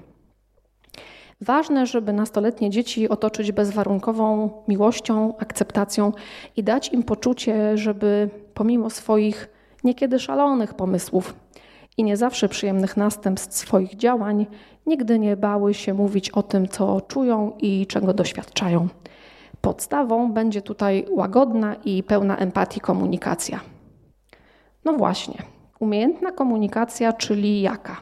Ważne, 1.41 1.87
żeby 1.87 2.13
nastoletnie 2.13 2.71
dzieci 2.71 3.09
otoczyć 3.09 3.53
bezwarunkową 3.53 4.51
miłością, 4.69 5.37
akceptacją 5.39 6.13
i 6.57 6.65
dać 6.65 6.93
im 6.93 7.03
poczucie, 7.03 7.79
żeby 7.79 8.31
pomimo 8.55 8.91
swoich 8.91 9.49
niekiedy 9.85 10.19
szalonych 10.19 10.75
pomysłów 10.75 11.35
i 11.97 12.05
nie 12.05 12.17
zawsze 12.17 12.49
przyjemnych 12.49 12.97
następstw 12.97 13.55
swoich 13.55 13.97
działań, 13.97 14.47
nigdy 14.87 15.19
nie 15.19 15.37
bały 15.37 15.75
się 15.75 15.95
mówić 15.95 16.31
o 16.31 16.43
tym, 16.43 16.69
co 16.69 17.01
czują 17.01 17.53
i 17.59 17.87
czego 17.87 18.15
doświadczają. 18.15 18.89
Podstawą 19.67 20.33
będzie 20.33 20.63
tutaj 20.63 21.07
łagodna 21.11 21.75
i 21.85 22.03
pełna 22.03 22.37
empatii 22.37 22.81
komunikacja. 22.81 23.61
No 24.85 24.93
właśnie, 24.93 25.43
umiejętna 25.81 26.33
komunikacja, 26.33 27.13
czyli 27.13 27.63
jaka? 27.63 27.97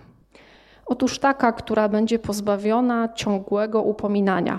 Otóż 0.87 1.19
taka, 1.19 1.53
która 1.53 1.89
będzie 1.89 2.19
pozbawiona 2.19 3.09
ciągłego 3.15 3.83
upominania. 3.83 4.59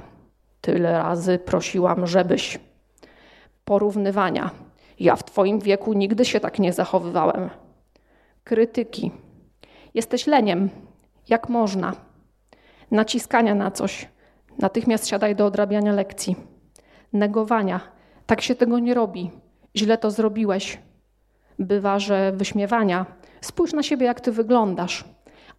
Tyle 0.62 0.92
razy 0.92 1.40
prosiłam, 1.40 2.08
żebyś. 2.08 2.60
Porównywania. 3.66 4.50
Ja 5.00 5.16
w 5.16 5.24
Twoim 5.24 5.60
wieku 5.60 5.94
nigdy 5.94 6.26
się 6.26 6.40
tak 6.40 6.60
nie 6.60 6.74
zachowywałem. 6.74 7.50
Krytyki. 8.44 9.12
Jesteś 9.94 10.28
leniem. 10.28 10.70
Jak 11.30 11.50
można? 11.50 11.94
Naciskania 12.92 13.56
na 13.56 13.72
coś. 13.72 14.10
Natychmiast 14.60 15.08
siadaj 15.08 15.36
do 15.36 15.46
odrabiania 15.46 15.94
lekcji. 15.94 16.55
Negowania. 17.16 17.80
Tak 18.26 18.42
się 18.42 18.56
tego 18.56 18.80
nie 18.80 18.94
robi. 18.94 19.32
Źle 19.76 19.98
to 19.98 20.12
zrobiłeś. 20.12 20.80
Bywa, 21.60 22.00
że 22.00 22.32
wyśmiewania. 22.32 23.06
Spójrz 23.42 23.74
na 23.74 23.84
siebie, 23.84 24.06
jak 24.06 24.22
ty 24.22 24.32
wyglądasz 24.32 25.16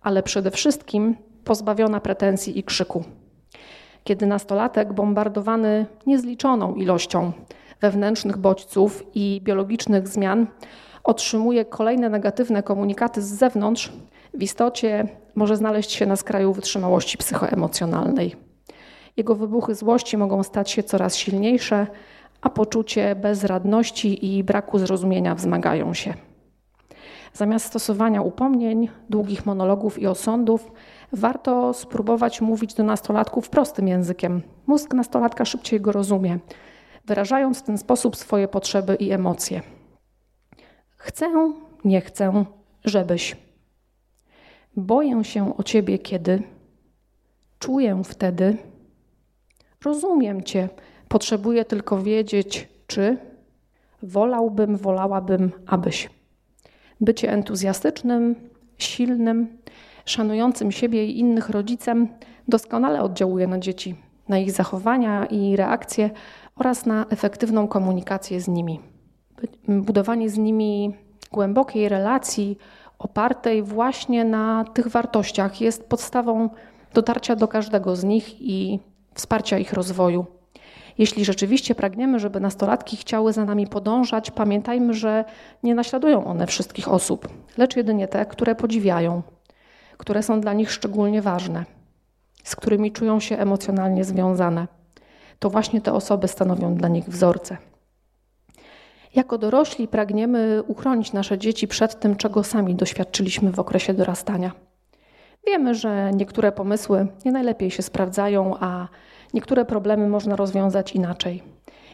ale 0.06 0.22
przede 0.22 0.50
wszystkim 0.50 1.16
pozbawiona 1.44 2.00
pretensji 2.00 2.58
i 2.58 2.62
krzyku. 2.62 3.04
Kiedy 4.04 4.26
nastolatek 4.26 4.92
bombardowany 4.92 5.86
niezliczoną 6.06 6.74
ilością 6.74 7.32
wewnętrznych 7.80 8.36
bodźców 8.36 9.06
i 9.14 9.40
biologicznych 9.44 10.08
zmian 10.08 10.46
otrzymuje 11.04 11.64
kolejne 11.64 12.08
negatywne 12.08 12.62
komunikaty 12.62 13.22
z 13.22 13.26
zewnątrz, 13.26 13.92
w 14.34 14.42
istocie 14.42 15.08
może 15.34 15.56
znaleźć 15.56 15.90
się 15.90 16.06
na 16.06 16.16
skraju 16.16 16.52
wytrzymałości 16.52 17.18
psychoemocjonalnej. 17.18 18.45
Jego 19.16 19.34
wybuchy 19.34 19.74
złości 19.74 20.16
mogą 20.16 20.42
stać 20.42 20.70
się 20.70 20.82
coraz 20.82 21.16
silniejsze, 21.16 21.86
a 22.40 22.50
poczucie 22.50 23.14
bezradności 23.14 24.36
i 24.36 24.44
braku 24.44 24.78
zrozumienia 24.78 25.34
wzmagają 25.34 25.94
się. 25.94 26.14
Zamiast 27.32 27.66
stosowania 27.66 28.22
upomnień, 28.22 28.88
długich 29.10 29.46
monologów 29.46 29.98
i 29.98 30.06
osądów, 30.06 30.72
warto 31.12 31.74
spróbować 31.74 32.40
mówić 32.40 32.74
do 32.74 32.82
nastolatków 32.82 33.48
prostym 33.48 33.88
językiem. 33.88 34.42
Mózg 34.66 34.94
nastolatka 34.94 35.44
szybciej 35.44 35.80
go 35.80 35.92
rozumie, 35.92 36.38
wyrażając 37.04 37.58
w 37.58 37.62
ten 37.62 37.78
sposób 37.78 38.16
swoje 38.16 38.48
potrzeby 38.48 38.94
i 38.94 39.12
emocje. 39.12 39.62
Chcę, 40.96 41.52
nie 41.84 42.00
chcę, 42.00 42.44
żebyś. 42.84 43.36
Boję 44.76 45.24
się 45.24 45.56
o 45.56 45.62
ciebie 45.62 45.98
kiedy. 45.98 46.42
Czuję 47.58 48.02
wtedy. 48.04 48.56
Rozumiem 49.84 50.42
cię. 50.42 50.68
Potrzebuję 51.08 51.64
tylko 51.64 52.02
wiedzieć, 52.02 52.68
czy 52.86 53.16
wolałbym, 54.02 54.76
wolałabym, 54.76 55.52
abyś. 55.66 56.10
Bycie 57.00 57.32
entuzjastycznym, 57.32 58.34
silnym, 58.78 59.58
szanującym 60.04 60.72
siebie 60.72 61.06
i 61.06 61.18
innych 61.18 61.50
rodzicem 61.50 62.08
doskonale 62.48 63.02
oddziałuje 63.02 63.46
na 63.46 63.58
dzieci, 63.58 63.94
na 64.28 64.38
ich 64.38 64.52
zachowania 64.52 65.26
i 65.26 65.56
reakcje 65.56 66.10
oraz 66.56 66.86
na 66.86 67.06
efektywną 67.10 67.68
komunikację 67.68 68.40
z 68.40 68.48
nimi. 68.48 68.80
Budowanie 69.68 70.30
z 70.30 70.38
nimi 70.38 70.94
głębokiej 71.32 71.88
relacji 71.88 72.58
opartej 72.98 73.62
właśnie 73.62 74.24
na 74.24 74.64
tych 74.64 74.88
wartościach 74.88 75.60
jest 75.60 75.88
podstawą 75.88 76.48
dotarcia 76.94 77.36
do 77.36 77.48
każdego 77.48 77.96
z 77.96 78.04
nich 78.04 78.42
i 78.42 78.80
wsparcia 79.16 79.58
ich 79.58 79.72
rozwoju. 79.72 80.26
Jeśli 80.98 81.24
rzeczywiście 81.24 81.74
pragniemy, 81.74 82.18
żeby 82.18 82.40
nastolatki 82.40 82.96
chciały 82.96 83.32
za 83.32 83.44
nami 83.44 83.66
podążać, 83.66 84.30
pamiętajmy, 84.30 84.94
że 84.94 85.24
nie 85.62 85.74
naśladują 85.74 86.24
one 86.24 86.46
wszystkich 86.46 86.88
osób, 86.88 87.28
lecz 87.58 87.76
jedynie 87.76 88.08
te, 88.08 88.26
które 88.26 88.54
podziwiają, 88.54 89.22
które 89.96 90.22
są 90.22 90.40
dla 90.40 90.52
nich 90.52 90.72
szczególnie 90.72 91.22
ważne, 91.22 91.64
z 92.44 92.56
którymi 92.56 92.92
czują 92.92 93.20
się 93.20 93.38
emocjonalnie 93.38 94.04
związane. 94.04 94.66
To 95.38 95.50
właśnie 95.50 95.80
te 95.80 95.92
osoby 95.92 96.28
stanowią 96.28 96.74
dla 96.74 96.88
nich 96.88 97.04
wzorce. 97.04 97.56
Jako 99.14 99.38
dorośli 99.38 99.88
pragniemy 99.88 100.62
uchronić 100.66 101.12
nasze 101.12 101.38
dzieci 101.38 101.68
przed 101.68 102.00
tym, 102.00 102.16
czego 102.16 102.44
sami 102.44 102.74
doświadczyliśmy 102.74 103.52
w 103.52 103.58
okresie 103.58 103.94
dorastania. 103.94 104.65
Wiemy, 105.46 105.74
że 105.74 106.10
niektóre 106.14 106.52
pomysły 106.52 107.06
nie 107.24 107.32
najlepiej 107.32 107.70
się 107.70 107.82
sprawdzają, 107.82 108.54
a 108.60 108.88
Niektóre 109.34 109.64
problemy 109.64 110.08
można 110.08 110.36
rozwiązać 110.36 110.92
inaczej. 110.92 111.42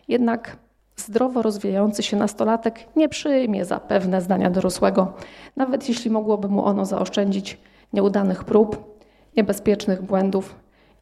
Jednak 0.08 0.56
zdrowo 0.96 1.42
rozwijający 1.42 2.02
się 2.02 2.16
nastolatek 2.16 2.96
nie 2.96 3.08
przyjmie 3.08 3.64
za 3.64 3.80
pewne 3.80 4.20
zdania 4.20 4.50
dorosłego, 4.50 5.12
nawet 5.56 5.88
jeśli 5.88 6.10
mogłoby 6.10 6.48
mu 6.48 6.64
ono 6.64 6.84
zaoszczędzić 6.84 7.58
nieudanych 7.92 8.44
prób, 8.44 9.00
niebezpiecznych 9.36 10.02
błędów 10.02 10.56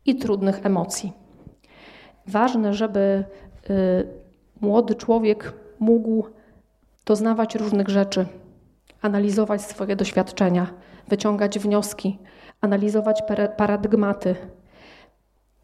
i 0.06 0.16
trudnych 0.16 0.66
emocji. 0.66 1.12
Ważne, 2.26 2.74
żeby 2.74 3.24
y, 3.70 4.06
młody 4.60 4.94
człowiek 4.94 5.52
mógł 5.80 6.26
doznawać 7.06 7.54
różnych 7.54 7.88
rzeczy, 7.88 8.26
analizować 9.02 9.62
swoje 9.62 9.96
doświadczenia, 9.96 10.66
wyciągać 11.10 11.58
wnioski, 11.58 12.18
analizować 12.60 13.22
paradygmaty. 13.56 14.36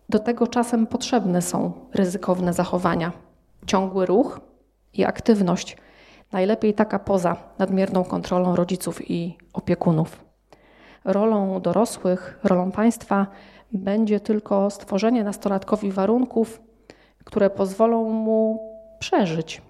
Do 0.09 0.19
tego 0.19 0.47
czasem 0.47 0.87
potrzebne 0.87 1.43
są 1.43 1.73
ryzykowne 1.95 2.53
zachowania, 2.53 3.13
ciągły 3.67 4.07
ruch 4.07 4.41
i 4.95 5.05
aktywność. 5.05 5.77
Najlepiej 6.33 6.75
taka 6.75 6.99
poza 6.99 7.37
nadmierną 7.59 8.05
kontrolą 8.05 8.57
rodziców 8.57 9.11
i 9.11 9.39
opiekunów. 9.53 10.25
Rolą 11.05 11.61
dorosłych, 11.61 12.39
rolą 12.45 12.71
państwa 12.71 13.27
będzie 13.73 14.21
tylko 14.21 14.71
stworzenie 14.71 15.25
nastolatkowi 15.25 15.93
warunków, 15.93 16.61
które 17.25 17.51
pozwolą 17.51 18.11
mu 18.11 18.61
przeżyć 18.99 19.63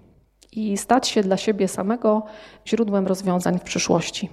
i 0.51 0.77
stać 0.77 1.07
się 1.07 1.21
dla 1.21 1.37
siebie 1.37 1.67
samego 1.67 2.23
źródłem 2.67 3.07
rozwiązań 3.07 3.59
w 3.59 3.63
przyszłości. 3.63 4.29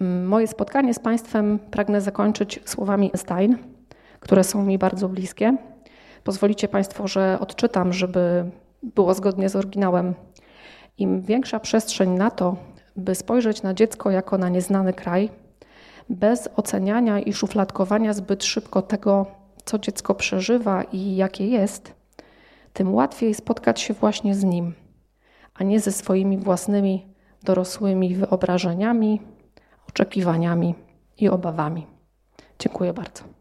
Moje 0.00 0.48
spotkanie 0.48 0.94
z 0.94 0.98
Państwem 0.98 1.58
pragnę 1.58 2.00
zakończyć 2.00 2.60
słowami 2.64 3.10
Stein, 3.16 3.58
które 4.20 4.44
są 4.44 4.64
mi 4.64 4.78
bardzo 4.78 5.08
bliskie. 5.08 5.56
Pozwolicie 6.24 6.68
Państwo, 6.68 7.08
że 7.08 7.38
odczytam, 7.40 7.92
żeby 7.92 8.50
było 8.82 9.14
zgodnie 9.14 9.48
z 9.48 9.56
oryginałem. 9.56 10.14
Im 10.98 11.22
większa 11.22 11.60
przestrzeń 11.60 12.10
na 12.10 12.30
to, 12.30 12.56
by 12.96 13.14
spojrzeć 13.14 13.62
na 13.62 13.74
dziecko 13.74 14.10
jako 14.10 14.38
na 14.38 14.48
nieznany 14.48 14.92
kraj, 14.92 15.30
bez 16.08 16.48
oceniania 16.56 17.20
i 17.20 17.32
szufladkowania 17.32 18.12
zbyt 18.12 18.44
szybko 18.44 18.82
tego, 18.82 19.26
co 19.64 19.78
dziecko 19.78 20.14
przeżywa 20.14 20.82
i 20.82 21.16
jakie 21.16 21.46
jest, 21.46 21.94
tym 22.72 22.94
łatwiej 22.94 23.34
spotkać 23.34 23.80
się 23.80 23.94
właśnie 23.94 24.34
z 24.34 24.44
nim, 24.44 24.74
a 25.54 25.64
nie 25.64 25.80
ze 25.80 25.92
swoimi 25.92 26.38
własnymi 26.38 27.06
dorosłymi 27.42 28.14
wyobrażeniami, 28.14 29.20
oczekiwaniami 29.88 30.74
i 31.18 31.28
obawami. 31.28 31.86
Dziękuję 32.58 32.92
bardzo. 32.92 33.37